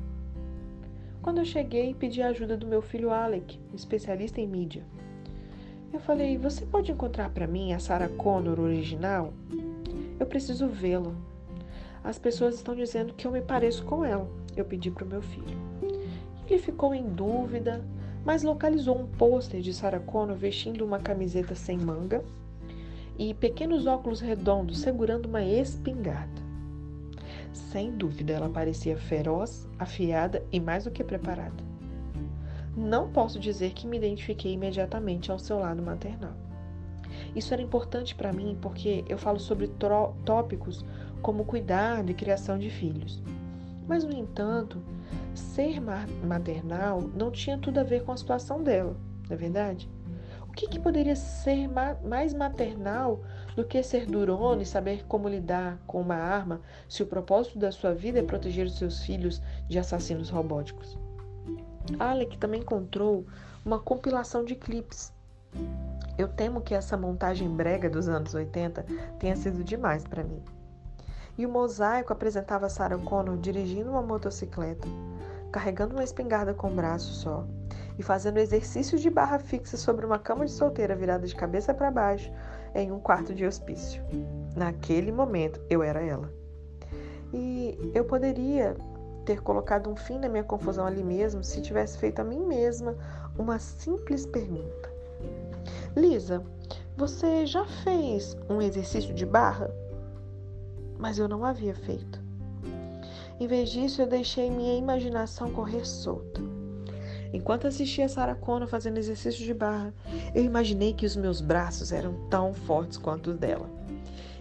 quando 1.21 1.37
eu 1.37 1.45
cheguei, 1.45 1.93
pedi 1.93 2.21
a 2.21 2.27
ajuda 2.27 2.57
do 2.57 2.67
meu 2.67 2.81
filho 2.81 3.09
Alec, 3.09 3.57
especialista 3.73 4.41
em 4.41 4.47
mídia. 4.47 4.83
Eu 5.93 6.01
falei: 6.01 6.37
Você 6.37 6.65
pode 6.65 6.91
encontrar 6.91 7.29
para 7.29 7.47
mim 7.47 7.71
a 7.71 7.79
Sarah 7.79 8.09
Connor 8.09 8.59
original? 8.59 9.33
Eu 10.19 10.25
preciso 10.25 10.67
vê-la. 10.67 11.13
As 12.03 12.19
pessoas 12.19 12.55
estão 12.55 12.75
dizendo 12.75 13.13
que 13.13 13.25
eu 13.25 13.31
me 13.31 13.41
pareço 13.41 13.85
com 13.85 14.03
ela. 14.03 14.29
Eu 14.57 14.65
pedi 14.65 14.91
para 14.91 15.05
o 15.05 15.07
meu 15.07 15.21
filho. 15.21 15.57
Ele 16.49 16.59
ficou 16.59 16.93
em 16.93 17.03
dúvida, 17.03 17.81
mas 18.25 18.43
localizou 18.43 18.97
um 18.97 19.07
pôster 19.07 19.61
de 19.61 19.73
Sarah 19.73 19.99
Connor 19.99 20.35
vestindo 20.35 20.83
uma 20.83 20.99
camiseta 20.99 21.55
sem 21.55 21.77
manga 21.77 22.21
e 23.17 23.33
pequenos 23.33 23.85
óculos 23.85 24.19
redondos 24.19 24.79
segurando 24.79 25.25
uma 25.25 25.43
espingarda. 25.43 26.41
Sem 27.51 27.91
dúvida, 27.91 28.33
ela 28.33 28.49
parecia 28.49 28.97
feroz, 28.97 29.67
afiada 29.79 30.43
e 30.51 30.59
mais 30.59 30.83
do 30.83 30.91
que 30.91 31.03
preparada. 31.03 31.63
Não 32.75 33.09
posso 33.09 33.39
dizer 33.39 33.73
que 33.73 33.87
me 33.87 33.97
identifiquei 33.97 34.53
imediatamente 34.53 35.31
ao 35.31 35.39
seu 35.39 35.57
lado 35.57 35.81
maternal. 35.81 36.33
Isso 37.35 37.53
era 37.53 37.61
importante 37.61 38.13
para 38.13 38.31
mim 38.31 38.57
porque 38.61 39.03
eu 39.07 39.17
falo 39.17 39.39
sobre 39.39 39.69
tópicos 40.23 40.85
como 41.21 41.45
cuidado 41.45 42.11
e 42.11 42.13
criação 42.13 42.59
de 42.59 42.69
filhos. 42.69 43.21
Mas, 43.87 44.03
no 44.03 44.13
entanto, 44.13 44.79
ser 45.33 45.81
maternal 46.23 47.01
não 47.15 47.31
tinha 47.31 47.57
tudo 47.57 47.79
a 47.79 47.83
ver 47.83 48.03
com 48.03 48.11
a 48.11 48.17
situação 48.17 48.61
dela, 48.61 48.95
não 49.27 49.35
é 49.35 49.37
verdade? 49.37 49.89
O 50.57 50.59
que, 50.59 50.69
que 50.69 50.79
poderia 50.79 51.15
ser 51.15 51.67
ma 51.67 51.95
mais 52.03 52.33
maternal 52.33 53.19
do 53.55 53.63
que 53.63 53.83
ser 53.83 54.07
durona 54.07 54.63
e 54.63 54.65
saber 54.65 55.05
como 55.05 55.29
lidar 55.29 55.77
com 55.85 56.01
uma 56.01 56.15
arma 56.15 56.61
se 56.89 57.03
o 57.03 57.05
propósito 57.05 57.59
da 57.59 57.71
sua 57.71 57.93
vida 57.93 58.17
é 58.17 58.23
proteger 58.23 58.65
os 58.65 58.75
seus 58.75 59.03
filhos 59.03 59.39
de 59.69 59.77
assassinos 59.77 60.31
robóticos? 60.31 60.97
Alec 61.99 62.39
também 62.39 62.61
encontrou 62.61 63.23
uma 63.63 63.77
compilação 63.77 64.43
de 64.43 64.55
clipes. 64.55 65.13
Eu 66.17 66.27
temo 66.27 66.61
que 66.61 66.73
essa 66.73 66.97
montagem 66.97 67.47
brega 67.47 67.87
dos 67.87 68.09
anos 68.09 68.33
80 68.33 68.83
tenha 69.19 69.35
sido 69.35 69.63
demais 69.63 70.05
para 70.05 70.23
mim. 70.23 70.41
E 71.37 71.45
o 71.45 71.49
mosaico 71.49 72.11
apresentava 72.11 72.67
Sarah 72.67 72.97
Connor 72.97 73.37
dirigindo 73.37 73.91
uma 73.91 74.01
motocicleta, 74.01 74.87
carregando 75.51 75.93
uma 75.93 76.03
espingarda 76.03 76.51
com 76.51 76.67
um 76.67 76.75
braço 76.75 77.13
só 77.13 77.45
e 77.97 78.03
fazendo 78.03 78.37
exercícios 78.37 79.01
de 79.01 79.09
barra 79.09 79.39
fixa 79.39 79.75
sobre 79.75 80.05
uma 80.05 80.19
cama 80.19 80.45
de 80.45 80.51
solteira 80.51 80.95
virada 80.95 81.25
de 81.25 81.35
cabeça 81.35 81.73
para 81.73 81.91
baixo 81.91 82.31
em 82.75 82.91
um 82.91 82.99
quarto 82.99 83.33
de 83.33 83.45
hospício. 83.45 84.03
Naquele 84.55 85.11
momento, 85.11 85.59
eu 85.69 85.81
era 85.81 86.01
ela. 86.01 86.31
E 87.33 87.91
eu 87.93 88.05
poderia 88.05 88.75
ter 89.25 89.41
colocado 89.41 89.89
um 89.89 89.95
fim 89.95 90.19
na 90.19 90.29
minha 90.29 90.43
confusão 90.43 90.85
ali 90.85 91.03
mesmo 91.03 91.43
se 91.43 91.61
tivesse 91.61 91.97
feito 91.97 92.19
a 92.19 92.23
mim 92.23 92.45
mesma 92.45 92.95
uma 93.37 93.59
simples 93.59 94.25
pergunta. 94.25 94.89
Lisa, 95.95 96.43
você 96.95 97.45
já 97.45 97.65
fez 97.83 98.37
um 98.49 98.61
exercício 98.61 99.13
de 99.13 99.25
barra? 99.25 99.69
Mas 100.97 101.19
eu 101.19 101.27
não 101.27 101.43
havia 101.43 101.75
feito. 101.75 102.21
Em 103.39 103.47
vez 103.47 103.69
disso, 103.69 104.01
eu 104.01 104.07
deixei 104.07 104.49
minha 104.49 104.75
imaginação 104.75 105.51
correr 105.51 105.85
solta. 105.85 106.56
Enquanto 107.37 107.67
assistia 107.67 108.09
Sarah 108.09 108.33
Connor 108.33 108.67
fazendo 108.67 108.97
exercício 108.97 109.45
de 109.45 109.53
barra, 109.53 109.93
eu 110.33 110.43
imaginei 110.43 110.91
que 110.91 111.05
os 111.05 111.15
meus 111.15 111.39
braços 111.39 111.91
eram 111.91 112.15
tão 112.31 112.51
fortes 112.51 112.97
quanto 112.97 113.29
os 113.29 113.37
dela. 113.37 113.69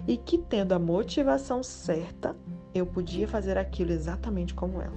E 0.08 0.16
que, 0.16 0.38
tendo 0.38 0.72
a 0.72 0.78
motivação 0.78 1.62
certa, 1.62 2.34
eu 2.74 2.86
podia 2.86 3.28
fazer 3.28 3.58
aquilo 3.58 3.92
exatamente 3.92 4.54
como 4.54 4.80
ela. 4.80 4.96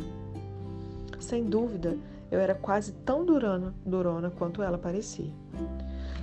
Sem 1.20 1.44
dúvida, 1.44 1.98
eu 2.32 2.40
era 2.40 2.56
quase 2.56 2.94
tão 2.94 3.26
durana, 3.26 3.76
durona 3.86 4.30
quanto 4.30 4.64
ela 4.64 4.78
parecia. 4.78 5.34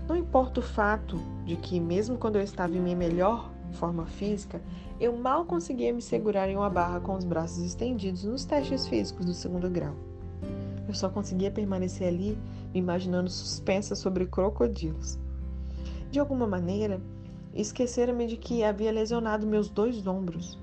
Não 0.09 0.17
importa 0.17 0.61
o 0.61 0.63
fato 0.63 1.21
de 1.45 1.57
que, 1.57 1.79
mesmo 1.79 2.17
quando 2.17 2.37
eu 2.37 2.43
estava 2.43 2.75
em 2.75 2.81
minha 2.81 2.97
melhor 2.97 3.53
forma 3.73 4.07
física, 4.07 4.63
eu 4.99 5.15
mal 5.15 5.45
conseguia 5.45 5.93
me 5.93 6.01
segurar 6.01 6.49
em 6.49 6.57
uma 6.57 6.71
barra 6.71 7.01
com 7.01 7.15
os 7.15 7.25
braços 7.25 7.59
estendidos 7.59 8.25
nos 8.25 8.47
testes 8.47 8.89
físicos 8.89 9.27
do 9.27 9.35
segundo 9.35 9.69
grau. 9.69 10.16
Eu 10.89 10.95
só 10.95 11.09
conseguia 11.09 11.51
permanecer 11.51 12.09
ali, 12.09 12.39
me 12.73 12.81
imaginando 12.81 13.31
suspensa 13.31 13.95
sobre 13.95 14.27
crocodilos. 14.27 15.19
De 16.11 16.21
alguma 16.21 16.47
maneira, 16.47 17.01
esquecera-me 17.55 18.27
de 18.27 18.37
que 18.37 18.63
havia 18.63 18.93
lesionado 18.93 19.47
meus 19.47 19.69
dois 19.69 20.07
ombros, 20.07 20.59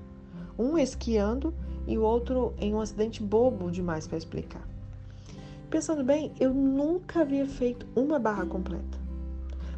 um 0.58 0.78
esquiando 0.78 1.54
e 1.86 1.98
o 1.98 2.02
outro 2.02 2.54
em 2.58 2.74
um 2.74 2.80
acidente 2.80 3.22
bobo 3.22 3.70
demais 3.70 4.06
para 4.06 4.18
explicar. 4.18 4.66
Pensando 5.68 6.04
bem, 6.04 6.32
eu 6.38 6.54
nunca 6.54 7.20
havia 7.20 7.46
feito 7.46 7.86
uma 7.94 8.18
barra 8.18 8.46
completa. 8.46 9.04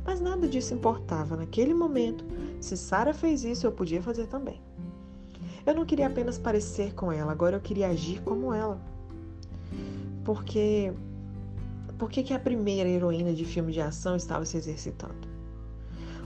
Mas 0.05 0.21
nada 0.21 0.47
disso 0.47 0.75
importava. 0.75 1.37
Naquele 1.37 1.75
momento, 1.75 2.25
se 2.61 2.77
Sara 2.77 3.13
fez 3.13 3.43
isso, 3.45 3.67
eu 3.67 3.73
podia 3.73 4.03
fazer 4.03 4.27
também. 4.27 4.61
Eu 5.65 5.75
não 5.75 5.85
queria 5.85 6.07
apenas 6.07 6.39
parecer 6.39 6.95
com 6.95 7.11
ela, 7.11 7.33
agora 7.33 7.57
eu 7.57 7.61
queria 7.61 7.89
agir 7.89 8.23
como 8.23 8.55
ela. 8.55 8.81
Porque 10.27 10.93
por 11.97 12.11
que, 12.11 12.35
a 12.35 12.39
primeira 12.39 12.89
heroína 12.89 13.33
de 13.33 13.45
filme 13.45 13.73
de 13.73 13.81
ação 13.81 14.17
estava 14.17 14.45
se 14.45 14.57
exercitando? 14.57 15.29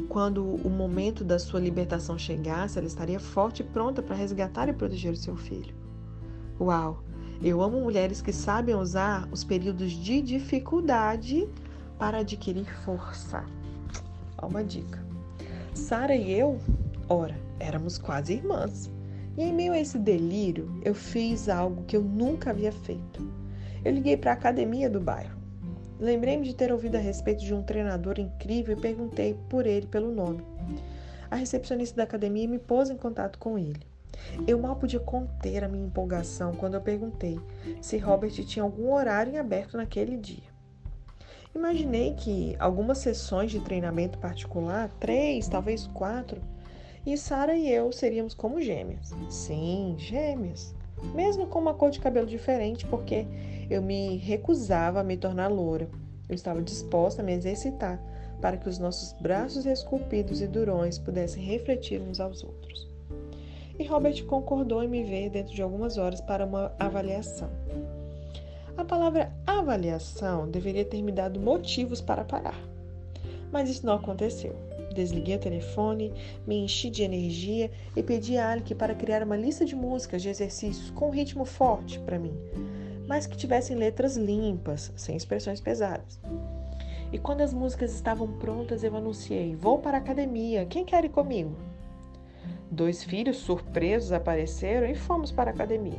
Quando 0.09 0.43
o 0.43 0.71
momento 0.71 1.23
da 1.23 1.39
sua 1.39 1.61
libertação 1.61 2.19
chegasse, 2.19 2.79
ela 2.79 2.87
estaria 2.87 3.21
forte 3.21 3.61
e 3.61 3.65
pronta 3.67 4.03
para 4.03 4.17
resgatar 4.17 4.71
e 4.71 4.73
proteger 4.73 5.13
o 5.13 5.17
seu 5.17 5.37
filho. 5.37 5.75
Uau! 6.59 7.05
Eu 7.43 7.61
amo 7.61 7.79
mulheres 7.79 8.23
que 8.23 8.33
sabem 8.33 8.75
usar 8.75 9.29
os 9.31 9.45
períodos 9.45 9.93
de 9.93 10.23
dificuldade 10.23 11.47
para 11.99 12.21
adquirir 12.21 12.73
força. 12.85 13.45
Ó, 14.39 14.47
uma 14.47 14.65
dica. 14.65 15.05
Sara 15.75 16.17
e 16.17 16.33
eu, 16.33 16.59
ora, 17.07 17.39
éramos 17.59 17.99
quase 17.99 18.33
irmãs. 18.33 18.91
E 19.37 19.43
em 19.43 19.53
meio 19.53 19.75
a 19.75 19.79
esse 19.79 19.99
delírio, 19.99 20.81
eu 20.83 20.95
fiz 20.95 21.51
algo 21.51 21.85
que 21.85 21.97
eu 21.97 22.03
nunca 22.03 22.49
havia 22.49 22.73
feito. 22.73 23.40
Eu 23.85 23.93
liguei 23.93 24.17
para 24.17 24.33
a 24.33 24.35
academia 24.35 24.91
do 24.91 25.01
bairro. 25.01 25.39
Lembrei-me 25.99 26.47
de 26.47 26.55
ter 26.55 26.73
ouvido 26.73 26.97
a 26.97 27.01
respeito 27.01 27.45
de 27.45 27.55
um 27.55 27.63
treinador 27.63 28.19
incrível 28.19 28.77
e 28.77 28.81
perguntei 28.81 29.39
por 29.49 29.67
ele 29.67 29.87
pelo 29.87 30.11
nome. 30.11 30.43
A 31.31 31.37
recepcionista 31.37 31.97
da 31.97 32.03
academia 32.03 32.49
me 32.49 32.59
pôs 32.59 32.91
em 32.91 32.97
contato 32.97 33.39
com 33.39 33.59
ele. 33.59 33.87
Eu 34.47 34.59
mal 34.59 34.77
podia 34.77 35.01
conter 35.01 35.65
a 35.65 35.69
minha 35.69 35.87
empolgação 35.87 36.53
quando 36.55 36.75
eu 36.75 36.81
perguntei 36.81 37.39
se 37.81 37.99
Robert 37.99 38.33
tinha 38.45 38.63
algum 38.63 38.93
horário 38.93 39.35
em 39.35 39.39
aberto 39.39 39.77
naquele 39.77 40.17
dia. 40.17 40.51
Imaginei 41.55 42.15
que 42.15 42.55
algumas 42.59 42.99
sessões 42.99 43.51
de 43.51 43.61
treinamento 43.61 44.19
particular, 44.19 44.89
três, 45.01 45.49
talvez 45.49 45.87
quatro, 45.89 46.41
e 47.05 47.17
Sara 47.17 47.57
e 47.57 47.69
eu 47.69 47.91
seríamos 47.93 48.35
como 48.35 48.61
gêmeas. 48.61 49.11
Sim, 49.29 49.97
gêmeas. 49.99 50.75
Mesmo 51.15 51.47
com 51.47 51.59
uma 51.59 51.75
cor 51.75 51.91
de 51.91 52.01
cabelo 52.01 52.27
diferente, 52.27 52.87
porque 52.87 53.27
eu 53.69 53.83
me 53.83 54.17
recusava 54.17 55.01
a 55.01 55.05
me 55.05 55.17
tornar 55.17 55.49
loura. 55.49 55.89
Eu 56.29 56.35
estava 56.35 56.63
disposta 56.63 57.23
a 57.23 57.25
me 57.25 57.33
exercitar 57.33 58.01
para 58.41 58.57
que 58.57 58.69
os 58.69 58.79
nossos 58.79 59.13
braços 59.21 59.67
esculpidos 59.67 60.41
e 60.41 60.47
durões 60.47 60.99
pudessem 60.99 61.43
refletir 61.43 62.01
uns 62.01 62.21
aos 62.21 62.43
outros. 62.43 62.89
E 63.79 63.85
Robert 63.85 64.25
concordou 64.27 64.83
em 64.83 64.89
me 64.89 65.03
ver 65.03 65.31
dentro 65.31 65.55
de 65.55 65.63
algumas 65.63 65.97
horas 65.97 66.21
para 66.21 66.45
uma 66.45 66.73
avaliação. 66.79 67.51
A 68.77 68.85
palavra 68.85 69.33
avaliação 69.47 70.49
deveria 70.51 70.85
ter 70.85 71.03
me 71.03 71.13
dado 71.13 71.41
motivos 71.41 72.01
para 72.01 72.25
parar. 72.25 72.59
Mas 73.53 73.69
isso 73.69 73.85
não 73.85 73.95
aconteceu. 73.95 74.55
Desliguei 75.01 75.37
o 75.37 75.41
telefone, 75.41 76.13
me 76.47 76.57
enchi 76.57 76.91
de 76.91 77.03
energia 77.03 77.71
e 77.97 78.03
pedi 78.03 78.37
a 78.37 78.53
Alec 78.53 78.75
para 78.75 78.95
criar 78.95 79.23
uma 79.23 79.35
lista 79.35 79.65
de 79.65 79.75
músicas 79.75 80.21
de 80.21 80.29
exercícios 80.29 80.91
com 80.91 81.09
ritmo 81.09 81.47
forte 81.47 81.99
para 82.01 82.19
mim, 82.19 82.37
mas 83.09 83.27
que 83.27 83.35
tivessem 83.35 83.79
letras 83.79 84.15
limpas, 84.15 84.93
sem 84.95 85.17
expressões 85.17 85.59
pesadas. 85.59 86.21
E 87.11 87.19
quando 87.19 87.41
as 87.41 87.55
músicas 87.55 87.95
estavam 87.95 88.29
prontas, 88.39 88.85
eu 88.85 88.95
anunciei: 88.95 89.57
Vou 89.57 89.79
para 89.79 89.97
a 89.97 90.01
academia, 90.01 90.67
quem 90.67 90.85
quer 90.85 91.03
ir 91.03 91.09
comigo? 91.09 91.57
Dois 92.71 93.03
filhos 93.03 93.39
surpresos 93.39 94.13
apareceram 94.13 94.87
e 94.87 94.95
fomos 94.95 95.33
para 95.33 95.51
a 95.51 95.55
academia. 95.55 95.99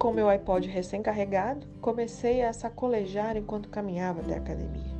Com 0.00 0.12
meu 0.12 0.28
iPod 0.28 0.68
recém-carregado, 0.68 1.64
comecei 1.80 2.42
a 2.42 2.52
sacolejar 2.52 3.36
enquanto 3.36 3.68
caminhava 3.68 4.20
até 4.20 4.34
a 4.34 4.38
academia. 4.38 4.99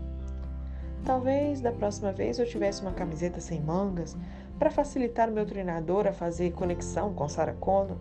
Talvez 1.04 1.60
da 1.60 1.72
próxima 1.72 2.12
vez 2.12 2.38
eu 2.38 2.46
tivesse 2.46 2.82
uma 2.82 2.92
camiseta 2.92 3.40
sem 3.40 3.60
mangas 3.60 4.16
para 4.58 4.70
facilitar 4.70 5.28
o 5.28 5.32
meu 5.32 5.46
treinador 5.46 6.06
a 6.06 6.12
fazer 6.12 6.52
conexão 6.52 7.14
com 7.14 7.28
Sarah 7.28 7.54
Connor 7.54 7.96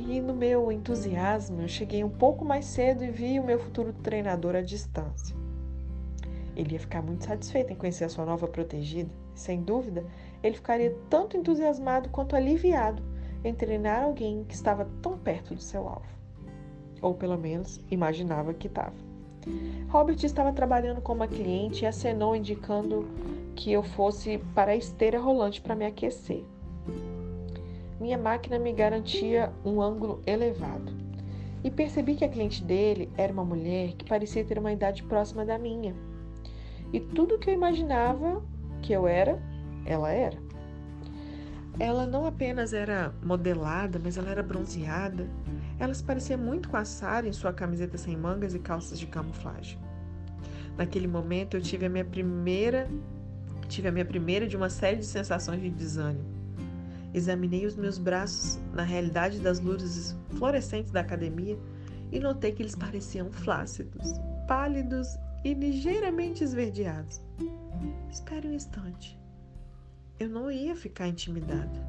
e 0.00 0.20
no 0.20 0.32
meu 0.32 0.70
entusiasmo, 0.70 1.60
eu 1.60 1.68
cheguei 1.68 2.04
um 2.04 2.08
pouco 2.08 2.44
mais 2.44 2.64
cedo 2.64 3.04
e 3.04 3.10
vi 3.10 3.38
o 3.40 3.44
meu 3.44 3.58
futuro 3.58 3.92
treinador 3.92 4.54
à 4.54 4.62
distância. 4.62 5.36
Ele 6.56 6.74
ia 6.74 6.80
ficar 6.80 7.02
muito 7.02 7.24
satisfeito 7.24 7.72
em 7.72 7.76
conhecer 7.76 8.04
a 8.04 8.08
sua 8.08 8.24
nova 8.24 8.46
protegida. 8.46 9.10
Sem 9.34 9.62
dúvida, 9.62 10.04
ele 10.42 10.54
ficaria 10.54 10.96
tanto 11.10 11.36
entusiasmado 11.36 12.08
quanto 12.08 12.36
aliviado 12.36 13.02
em 13.44 13.52
treinar 13.52 14.04
alguém 14.04 14.44
que 14.44 14.54
estava 14.54 14.88
tão 15.02 15.18
perto 15.18 15.54
do 15.54 15.60
seu 15.60 15.88
alvo. 15.88 16.16
ou 17.02 17.14
pelo 17.14 17.36
menos 17.36 17.80
imaginava 17.90 18.54
que 18.54 18.66
estava. 18.66 19.07
Robert 19.88 20.18
estava 20.22 20.52
trabalhando 20.52 21.00
com 21.00 21.12
uma 21.12 21.26
cliente 21.26 21.84
e 21.84 21.86
acenou 21.86 22.36
indicando 22.36 23.06
que 23.54 23.72
eu 23.72 23.82
fosse 23.82 24.38
para 24.54 24.72
a 24.72 24.76
esteira 24.76 25.18
rolante 25.18 25.60
para 25.60 25.74
me 25.74 25.86
aquecer. 25.86 26.44
Minha 28.00 28.16
máquina 28.16 28.58
me 28.58 28.72
garantia 28.72 29.52
um 29.64 29.82
ângulo 29.82 30.22
elevado. 30.26 30.92
E 31.64 31.70
percebi 31.70 32.14
que 32.14 32.24
a 32.24 32.28
cliente 32.28 32.62
dele 32.62 33.10
era 33.16 33.32
uma 33.32 33.44
mulher 33.44 33.94
que 33.94 34.04
parecia 34.04 34.44
ter 34.44 34.58
uma 34.58 34.72
idade 34.72 35.02
próxima 35.02 35.44
da 35.44 35.58
minha. 35.58 35.94
E 36.92 37.00
tudo 37.00 37.38
que 37.38 37.50
eu 37.50 37.54
imaginava 37.54 38.42
que 38.80 38.92
eu 38.92 39.08
era, 39.08 39.42
ela 39.84 40.12
era. 40.12 40.38
Ela 41.80 42.06
não 42.06 42.26
apenas 42.26 42.72
era 42.72 43.14
modelada, 43.22 44.00
mas 44.02 44.16
ela 44.16 44.30
era 44.30 44.42
bronzeada. 44.42 45.28
Ela 45.78 45.94
se 45.94 46.02
parecia 46.02 46.36
muito 46.36 46.68
com 46.68 46.76
a 46.76 46.84
Sarah 46.84 47.28
em 47.28 47.32
sua 47.32 47.52
camiseta 47.52 47.96
sem 47.96 48.16
mangas 48.16 48.54
e 48.54 48.58
calças 48.58 48.98
de 48.98 49.06
camuflagem. 49.06 49.78
Naquele 50.76 51.06
momento 51.06 51.56
eu 51.56 51.60
tive 51.60 51.86
a 51.86 51.88
minha 51.88 52.04
primeira 52.04 52.88
tive 53.68 53.88
a 53.88 53.92
minha 53.92 54.04
primeira 54.04 54.46
de 54.46 54.56
uma 54.56 54.70
série 54.70 54.96
de 54.96 55.06
sensações 55.06 55.60
de 55.60 55.70
desânimo. 55.70 56.24
Examinei 57.12 57.66
os 57.66 57.76
meus 57.76 57.98
braços 57.98 58.58
na 58.72 58.82
realidade 58.82 59.40
das 59.40 59.60
luzes 59.60 60.16
fluorescentes 60.36 60.90
da 60.90 61.00
academia 61.00 61.58
e 62.10 62.18
notei 62.18 62.52
que 62.52 62.62
eles 62.62 62.74
pareciam 62.74 63.30
flácidos, 63.30 64.14
pálidos 64.46 65.18
e 65.44 65.54
ligeiramente 65.54 66.42
esverdeados. 66.42 67.20
Espere 68.10 68.48
um 68.48 68.54
instante. 68.54 69.18
Eu 70.18 70.28
não 70.28 70.50
ia 70.50 70.74
ficar 70.74 71.08
intimidada. 71.08 71.86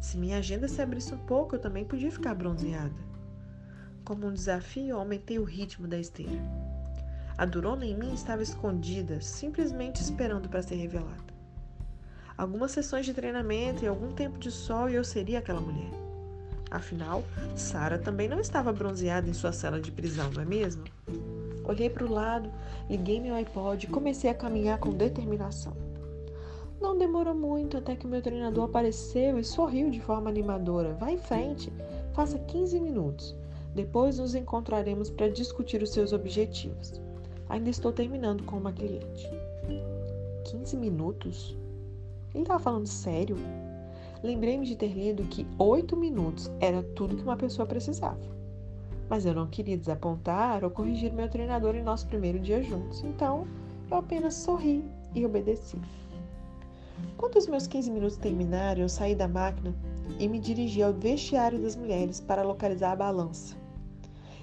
Se 0.00 0.16
minha 0.16 0.38
agenda 0.38 0.68
se 0.68 0.80
abrisse 0.80 1.12
um 1.12 1.18
pouco, 1.18 1.56
eu 1.56 1.60
também 1.60 1.84
podia 1.84 2.10
ficar 2.10 2.34
bronzeada. 2.34 3.07
Como 4.08 4.26
um 4.26 4.32
desafio, 4.32 4.96
aumentei 4.96 5.38
o 5.38 5.44
ritmo 5.44 5.86
da 5.86 5.98
esteira. 5.98 6.40
A 7.36 7.44
durona 7.44 7.84
em 7.84 7.94
mim 7.94 8.14
estava 8.14 8.42
escondida, 8.42 9.20
simplesmente 9.20 10.00
esperando 10.00 10.48
para 10.48 10.62
ser 10.62 10.76
revelada. 10.76 11.34
Algumas 12.34 12.70
sessões 12.70 13.04
de 13.04 13.12
treinamento 13.12 13.84
e 13.84 13.86
algum 13.86 14.10
tempo 14.14 14.38
de 14.38 14.50
sol 14.50 14.88
e 14.88 14.94
eu 14.94 15.04
seria 15.04 15.40
aquela 15.40 15.60
mulher. 15.60 15.90
Afinal, 16.70 17.22
Sara 17.54 17.98
também 17.98 18.30
não 18.30 18.40
estava 18.40 18.72
bronzeada 18.72 19.28
em 19.28 19.34
sua 19.34 19.52
cela 19.52 19.78
de 19.78 19.92
prisão, 19.92 20.30
não 20.30 20.40
é 20.40 20.46
mesmo? 20.46 20.84
Olhei 21.62 21.90
para 21.90 22.06
o 22.06 22.10
lado, 22.10 22.50
liguei 22.88 23.20
meu 23.20 23.34
iPod 23.34 23.84
e 23.84 23.90
comecei 23.90 24.30
a 24.30 24.34
caminhar 24.34 24.78
com 24.78 24.88
determinação. 24.88 25.76
Não 26.80 26.96
demorou 26.96 27.34
muito 27.34 27.76
até 27.76 27.94
que 27.94 28.06
o 28.06 28.08
meu 28.08 28.22
treinador 28.22 28.70
apareceu 28.70 29.38
e 29.38 29.44
sorriu 29.44 29.90
de 29.90 30.00
forma 30.00 30.30
animadora. 30.30 30.94
Vá 30.94 31.12
em 31.12 31.18
frente, 31.18 31.70
faça 32.14 32.38
15 32.38 32.80
minutos. 32.80 33.36
Depois 33.74 34.18
nos 34.18 34.34
encontraremos 34.34 35.10
para 35.10 35.28
discutir 35.28 35.82
os 35.82 35.90
seus 35.90 36.12
objetivos. 36.12 37.00
Ainda 37.48 37.70
estou 37.70 37.92
terminando 37.92 38.44
com 38.44 38.56
uma 38.56 38.72
cliente. 38.72 39.30
15 40.44 40.76
minutos? 40.76 41.56
Ele 42.34 42.42
estava 42.42 42.58
falando 42.58 42.86
sério? 42.86 43.36
Lembrei-me 44.22 44.66
de 44.66 44.76
ter 44.76 44.92
lido 44.92 45.22
que 45.24 45.46
8 45.58 45.96
minutos 45.96 46.50
era 46.60 46.82
tudo 46.82 47.16
que 47.16 47.22
uma 47.22 47.36
pessoa 47.36 47.66
precisava. 47.66 48.18
Mas 49.08 49.24
eu 49.24 49.34
não 49.34 49.46
queria 49.46 49.78
desapontar 49.78 50.64
ou 50.64 50.70
corrigir 50.70 51.12
meu 51.12 51.28
treinador 51.28 51.74
em 51.74 51.82
nosso 51.82 52.06
primeiro 52.06 52.38
dia 52.38 52.62
juntos, 52.62 53.02
então 53.04 53.46
eu 53.90 53.96
apenas 53.96 54.34
sorri 54.34 54.84
e 55.14 55.24
obedeci. 55.24 55.78
Quando 57.16 57.36
os 57.36 57.46
meus 57.46 57.66
15 57.66 57.90
minutos 57.90 58.16
terminaram, 58.16 58.82
eu 58.82 58.88
saí 58.88 59.14
da 59.14 59.28
máquina 59.28 59.74
e 60.18 60.28
me 60.28 60.38
dirigi 60.38 60.82
ao 60.82 60.92
vestiário 60.92 61.60
das 61.60 61.76
mulheres 61.76 62.20
para 62.20 62.42
localizar 62.42 62.92
a 62.92 62.96
balança. 62.96 63.56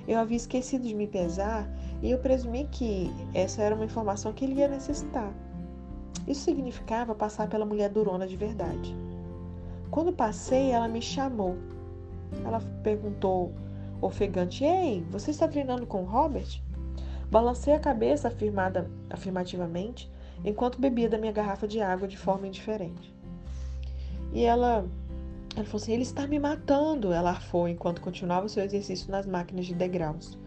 Eu 0.07 0.19
havia 0.19 0.37
esquecido 0.37 0.87
de 0.87 0.93
me 0.93 1.07
pesar 1.07 1.67
e 2.01 2.11
eu 2.11 2.19
presumi 2.19 2.67
que 2.71 3.09
essa 3.33 3.61
era 3.63 3.73
uma 3.73 3.85
informação 3.85 4.33
que 4.33 4.45
ele 4.45 4.55
ia 4.55 4.67
necessitar. 4.67 5.33
Isso 6.27 6.41
significava 6.41 7.15
passar 7.15 7.47
pela 7.47 7.65
mulher 7.65 7.89
durona 7.89 8.27
de 8.27 8.35
verdade. 8.35 8.95
Quando 9.89 10.13
passei, 10.13 10.71
ela 10.71 10.87
me 10.87 11.01
chamou. 11.01 11.55
Ela 12.43 12.59
perguntou, 12.83 13.53
ofegante: 14.01 14.63
Ei, 14.63 15.05
você 15.09 15.31
está 15.31 15.47
treinando 15.47 15.85
com 15.85 16.03
o 16.03 16.05
Robert? 16.05 16.61
Balancei 17.31 17.73
a 17.73 17.79
cabeça 17.79 18.27
afirmada, 18.27 18.89
afirmativamente 19.09 20.11
enquanto 20.43 20.79
bebia 20.79 21.09
da 21.09 21.17
minha 21.17 21.31
garrafa 21.31 21.67
de 21.67 21.81
água 21.81 22.07
de 22.07 22.17
forma 22.17 22.47
indiferente. 22.47 23.13
E 24.33 24.43
ela, 24.43 24.85
ela 25.55 25.65
falou 25.65 25.81
assim: 25.81 25.93
Ele 25.93 26.03
está 26.03 26.27
me 26.27 26.37
matando, 26.37 27.13
ela 27.13 27.29
arfou 27.29 27.67
enquanto 27.67 28.01
continuava 28.01 28.49
seu 28.49 28.63
exercício 28.63 29.09
nas 29.09 29.25
máquinas 29.25 29.65
de 29.65 29.73
degraus. 29.73 30.37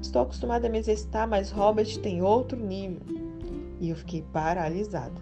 Estou 0.00 0.22
acostumada 0.22 0.66
a 0.66 0.70
me 0.70 0.78
exercitar, 0.78 1.28
mas 1.28 1.50
Robert 1.50 1.98
tem 1.98 2.22
outro 2.22 2.58
nível. 2.58 3.02
E 3.80 3.90
eu 3.90 3.96
fiquei 3.96 4.22
paralisada. 4.32 5.20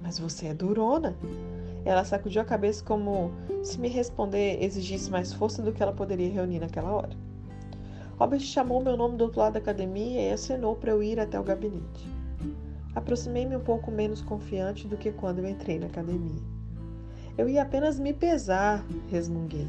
Mas 0.00 0.18
você 0.18 0.48
é 0.48 0.54
durona? 0.54 1.16
Ela 1.84 2.04
sacudiu 2.04 2.42
a 2.42 2.44
cabeça 2.44 2.84
como 2.84 3.32
se 3.62 3.78
me 3.78 3.88
responder 3.88 4.62
exigisse 4.62 5.10
mais 5.10 5.32
força 5.32 5.62
do 5.62 5.72
que 5.72 5.82
ela 5.82 5.92
poderia 5.92 6.30
reunir 6.30 6.60
naquela 6.60 6.92
hora. 6.92 7.16
Robert 8.18 8.40
chamou 8.40 8.82
meu 8.82 8.96
nome 8.96 9.16
do 9.16 9.24
outro 9.24 9.40
lado 9.40 9.52
da 9.54 9.58
academia 9.60 10.28
e 10.28 10.32
acenou 10.32 10.74
para 10.74 10.90
eu 10.90 11.02
ir 11.02 11.20
até 11.20 11.38
o 11.38 11.44
gabinete. 11.44 12.08
Aproximei-me 12.94 13.56
um 13.56 13.60
pouco 13.60 13.92
menos 13.92 14.20
confiante 14.20 14.88
do 14.88 14.96
que 14.96 15.12
quando 15.12 15.38
eu 15.38 15.48
entrei 15.48 15.78
na 15.78 15.86
academia. 15.86 16.57
Eu 17.38 17.48
ia 17.48 17.62
apenas 17.62 18.00
me 18.00 18.12
pesar, 18.12 18.84
resmunguei. 19.08 19.68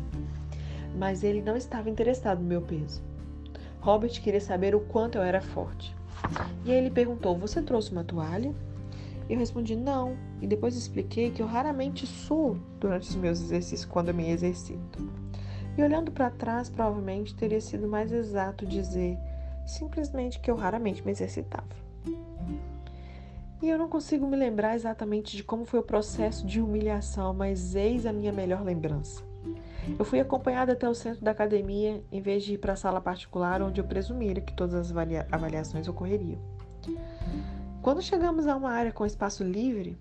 Mas 0.97 1.23
ele 1.23 1.39
não 1.39 1.55
estava 1.55 1.87
interessado 1.87 2.39
no 2.39 2.47
meu 2.47 2.63
peso. 2.63 2.99
Robert 3.79 4.19
queria 4.21 4.41
saber 4.41 4.73
o 4.73 4.79
quanto 4.79 5.19
eu 5.19 5.21
era 5.21 5.39
forte. 5.39 5.95
E 6.65 6.71
aí 6.71 6.77
ele 6.77 6.89
perguntou: 6.89 7.37
Você 7.37 7.61
trouxe 7.61 7.91
uma 7.91 8.03
toalha? 8.03 8.51
Eu 9.29 9.37
respondi 9.37 9.75
não, 9.75 10.17
e 10.41 10.47
depois 10.47 10.75
expliquei 10.75 11.29
que 11.29 11.43
eu 11.43 11.45
raramente 11.45 12.07
suo 12.07 12.59
durante 12.79 13.07
os 13.07 13.15
meus 13.15 13.39
exercícios 13.39 13.85
quando 13.85 14.07
eu 14.07 14.15
me 14.15 14.31
exercito. 14.31 15.07
E 15.77 15.83
olhando 15.83 16.11
para 16.11 16.31
trás, 16.31 16.71
provavelmente 16.71 17.35
teria 17.35 17.61
sido 17.61 17.87
mais 17.87 18.11
exato 18.11 18.65
dizer 18.65 19.15
simplesmente 19.67 20.39
que 20.39 20.49
eu 20.49 20.55
raramente 20.55 21.05
me 21.05 21.11
exercitava. 21.11 21.88
E 23.61 23.67
eu 23.67 23.77
não 23.77 23.89
consigo 23.89 24.25
me 24.25 24.37
lembrar 24.37 24.75
exatamente 24.75 25.35
de 25.35 25.43
como 25.43 25.65
foi 25.65 25.81
o 25.81 25.83
processo 25.83 26.47
de 26.47 26.61
humilhação, 26.61 27.33
mas 27.33 27.75
eis 27.75 28.05
a 28.05 28.13
minha 28.13 28.31
melhor 28.31 28.63
lembrança. 28.63 29.21
Eu 29.97 30.05
fui 30.05 30.19
acompanhada 30.19 30.73
até 30.73 30.87
o 30.87 30.93
centro 30.95 31.23
da 31.23 31.31
academia 31.31 32.01
em 32.11 32.21
vez 32.21 32.43
de 32.43 32.53
ir 32.53 32.57
para 32.57 32.73
a 32.73 32.77
sala 32.77 33.01
particular 33.01 33.61
onde 33.61 33.81
eu 33.81 33.85
presumira 33.85 34.39
que 34.39 34.53
todas 34.53 34.75
as 34.75 34.91
avalia 34.91 35.27
avaliações 35.31 35.87
ocorreriam. 35.87 36.39
Quando 37.81 38.01
chegamos 38.01 38.47
a 38.47 38.55
uma 38.55 38.71
área 38.71 38.93
com 38.93 39.05
espaço 39.05 39.43
livre, 39.43 39.97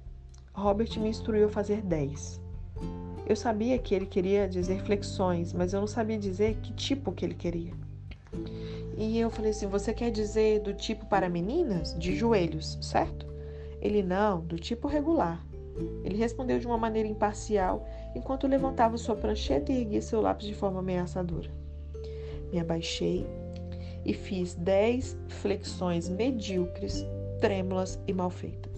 Robert 0.53 0.99
me 0.99 1.09
instruiu 1.09 1.47
a 1.47 1.51
fazer 1.51 1.81
10. 1.83 2.41
Eu 3.27 3.37
sabia 3.37 3.79
que 3.79 3.95
ele 3.95 4.07
queria 4.07 4.49
dizer 4.49 4.83
flexões, 4.83 5.53
mas 5.53 5.73
eu 5.73 5.81
não 5.81 5.87
sabia 5.87 6.19
dizer 6.19 6.57
que 6.63 6.73
tipo 6.73 7.13
que 7.13 7.25
ele 7.25 7.35
queria. 7.35 7.73
E 8.97 9.19
eu 9.19 9.31
falei 9.31 9.51
assim: 9.51 9.67
Você 9.67 9.93
quer 9.93 10.11
dizer 10.11 10.61
do 10.61 10.75
tipo 10.75 11.07
para 11.07 11.29
meninas? 11.29 11.97
De 11.99 12.17
joelhos, 12.17 12.79
certo? 12.81 13.28
Ele 13.81 14.03
não, 14.03 14.41
do 14.41 14.59
tipo 14.59 14.89
regular. 14.89 15.45
Ele 16.05 16.17
respondeu 16.17 16.59
de 16.59 16.67
uma 16.67 16.79
maneira 16.79 17.09
imparcial 17.09 17.87
enquanto 18.15 18.47
levantava 18.47 18.97
sua 18.99 19.15
prancheta 19.15 19.73
e 19.73 19.79
erguia 19.81 20.03
seu 20.03 20.21
lápis 20.21 20.47
de 20.47 20.55
forma 20.55 20.81
ameaçadora. 20.81 21.51
Me 22.53 22.59
abaixei 22.59 23.27
e 24.05 24.13
fiz 24.13 24.55
dez 24.55 25.17
flexões 25.29 26.09
medíocres, 26.09 27.05
trêmulas 27.41 28.01
e 28.07 28.13
mal 28.13 28.31
feitas. 28.31 28.69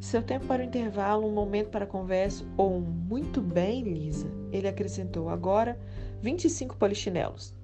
Seu 0.00 0.22
tempo 0.22 0.46
para 0.46 0.62
o 0.62 0.64
intervalo, 0.64 1.26
um 1.26 1.32
momento 1.32 1.70
para 1.70 1.84
a 1.84 1.88
conversa 1.88 2.44
ou 2.56 2.76
um 2.76 2.80
muito 2.80 3.40
bem, 3.40 3.82
Lisa, 3.82 4.30
ele 4.52 4.68
acrescentou 4.68 5.28
agora 5.28 5.78
25 6.22 6.76
polichinelos. 6.76 7.54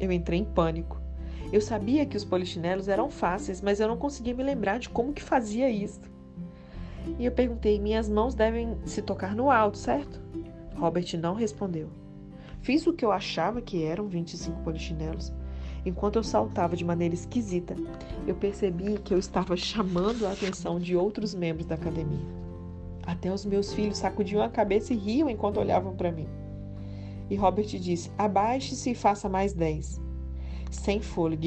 Eu 0.00 0.10
entrei 0.10 0.40
em 0.40 0.44
pânico. 0.44 0.99
Eu 1.52 1.60
sabia 1.60 2.06
que 2.06 2.16
os 2.16 2.24
polichinelos 2.24 2.86
eram 2.86 3.10
fáceis, 3.10 3.60
mas 3.60 3.80
eu 3.80 3.88
não 3.88 3.96
conseguia 3.96 4.34
me 4.34 4.42
lembrar 4.42 4.78
de 4.78 4.88
como 4.88 5.12
que 5.12 5.22
fazia 5.22 5.68
isso. 5.68 6.00
E 7.18 7.24
eu 7.24 7.32
perguntei: 7.32 7.80
minhas 7.80 8.08
mãos 8.08 8.34
devem 8.34 8.76
se 8.84 9.02
tocar 9.02 9.34
no 9.34 9.50
alto, 9.50 9.76
certo? 9.76 10.20
Robert 10.76 11.06
não 11.18 11.34
respondeu. 11.34 11.88
Fiz 12.62 12.86
o 12.86 12.92
que 12.92 13.04
eu 13.04 13.10
achava 13.10 13.60
que 13.60 13.82
eram 13.82 14.06
25 14.06 14.62
polichinelos. 14.62 15.32
Enquanto 15.84 16.16
eu 16.16 16.22
saltava 16.22 16.76
de 16.76 16.84
maneira 16.84 17.14
esquisita, 17.14 17.74
eu 18.26 18.34
percebi 18.34 18.98
que 18.98 19.12
eu 19.12 19.18
estava 19.18 19.56
chamando 19.56 20.26
a 20.26 20.32
atenção 20.32 20.78
de 20.78 20.94
outros 20.94 21.34
membros 21.34 21.66
da 21.66 21.74
academia. 21.74 22.40
Até 23.04 23.32
os 23.32 23.44
meus 23.44 23.72
filhos 23.72 23.98
sacudiam 23.98 24.42
a 24.42 24.48
cabeça 24.48 24.92
e 24.92 24.96
riam 24.96 25.28
enquanto 25.28 25.58
olhavam 25.58 25.96
para 25.96 26.12
mim. 26.12 26.28
E 27.28 27.34
Robert 27.34 27.66
disse: 27.66 28.12
Abaixe-se 28.16 28.90
e 28.90 28.94
faça 28.94 29.28
mais 29.28 29.52
dez 29.52 30.00
sem 30.70 31.00
fôlego 31.00 31.44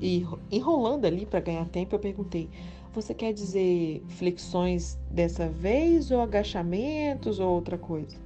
e 0.00 0.26
enrolando 0.50 1.06
ali 1.06 1.24
para 1.24 1.40
ganhar 1.40 1.66
tempo, 1.68 1.94
eu 1.94 1.98
perguntei: 1.98 2.48
Você 2.92 3.14
quer 3.14 3.32
dizer 3.32 4.02
flexões 4.08 4.98
dessa 5.10 5.48
vez 5.48 6.10
ou 6.10 6.20
agachamentos 6.20 7.40
ou 7.40 7.50
outra 7.50 7.78
coisa? 7.78 8.16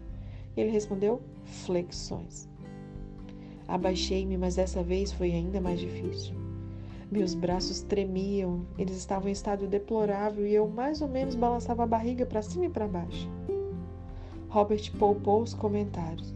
Ele 0.56 0.70
respondeu: 0.70 1.20
Flexões. 1.44 2.48
Abaixei-me, 3.68 4.36
mas 4.36 4.56
dessa 4.56 4.82
vez 4.82 5.12
foi 5.12 5.32
ainda 5.32 5.60
mais 5.60 5.80
difícil. 5.80 6.34
Meus 7.10 7.34
braços 7.34 7.80
tremiam, 7.82 8.66
eles 8.78 8.96
estavam 8.96 9.28
em 9.28 9.32
estado 9.32 9.66
deplorável 9.66 10.46
e 10.46 10.54
eu 10.54 10.66
mais 10.66 11.00
ou 11.00 11.08
menos 11.08 11.34
balançava 11.34 11.84
a 11.84 11.86
barriga 11.86 12.24
para 12.26 12.42
cima 12.42 12.66
e 12.66 12.70
para 12.70 12.88
baixo. 12.88 13.28
Robert 14.48 14.90
poupou 14.98 15.42
os 15.42 15.54
comentários. 15.54 16.34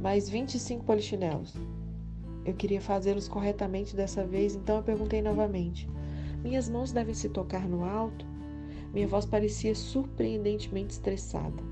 Mais 0.00 0.28
25 0.28 0.84
polichinelos. 0.84 1.54
Eu 2.44 2.54
queria 2.54 2.80
fazê-los 2.80 3.28
corretamente 3.28 3.94
dessa 3.94 4.24
vez, 4.26 4.54
então 4.54 4.76
eu 4.76 4.82
perguntei 4.82 5.22
novamente: 5.22 5.88
Minhas 6.42 6.68
mãos 6.68 6.92
devem 6.92 7.14
se 7.14 7.28
tocar 7.28 7.68
no 7.68 7.84
alto? 7.84 8.26
Minha 8.92 9.08
voz 9.08 9.24
parecia 9.24 9.74
surpreendentemente 9.74 10.92
estressada. 10.92 11.62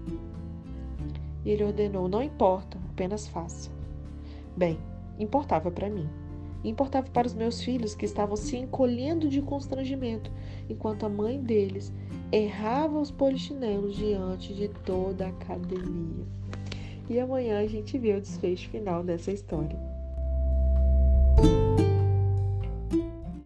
E 1.45 1.51
ele 1.51 1.65
ordenou: 1.65 2.09
Não 2.09 2.23
importa, 2.23 2.79
apenas 2.91 3.27
faça. 3.27 3.71
Bem, 4.57 4.79
importava 5.19 5.71
para 5.71 5.91
mim 5.91 6.09
importava 6.69 7.09
para 7.11 7.27
os 7.27 7.35
meus 7.35 7.63
filhos 7.63 7.95
que 7.95 8.05
estavam 8.05 8.37
se 8.37 8.57
encolhendo 8.57 9.29
de 9.29 9.41
constrangimento, 9.41 10.31
enquanto 10.69 11.07
a 11.07 11.09
mãe 11.09 11.41
deles 11.41 11.93
errava 12.31 12.99
os 12.99 13.11
polichinelos 13.11 13.97
diante 13.97 14.55
de 14.55 14.69
toda 14.69 15.27
a 15.27 15.29
academia. 15.31 16.27
E 17.09 17.19
amanhã 17.19 17.61
a 17.61 17.67
gente 17.67 17.99
vê 17.99 18.15
o 18.15 18.21
desfecho 18.21 18.69
final 18.69 19.03
dessa 19.03 19.33
história. 19.33 19.90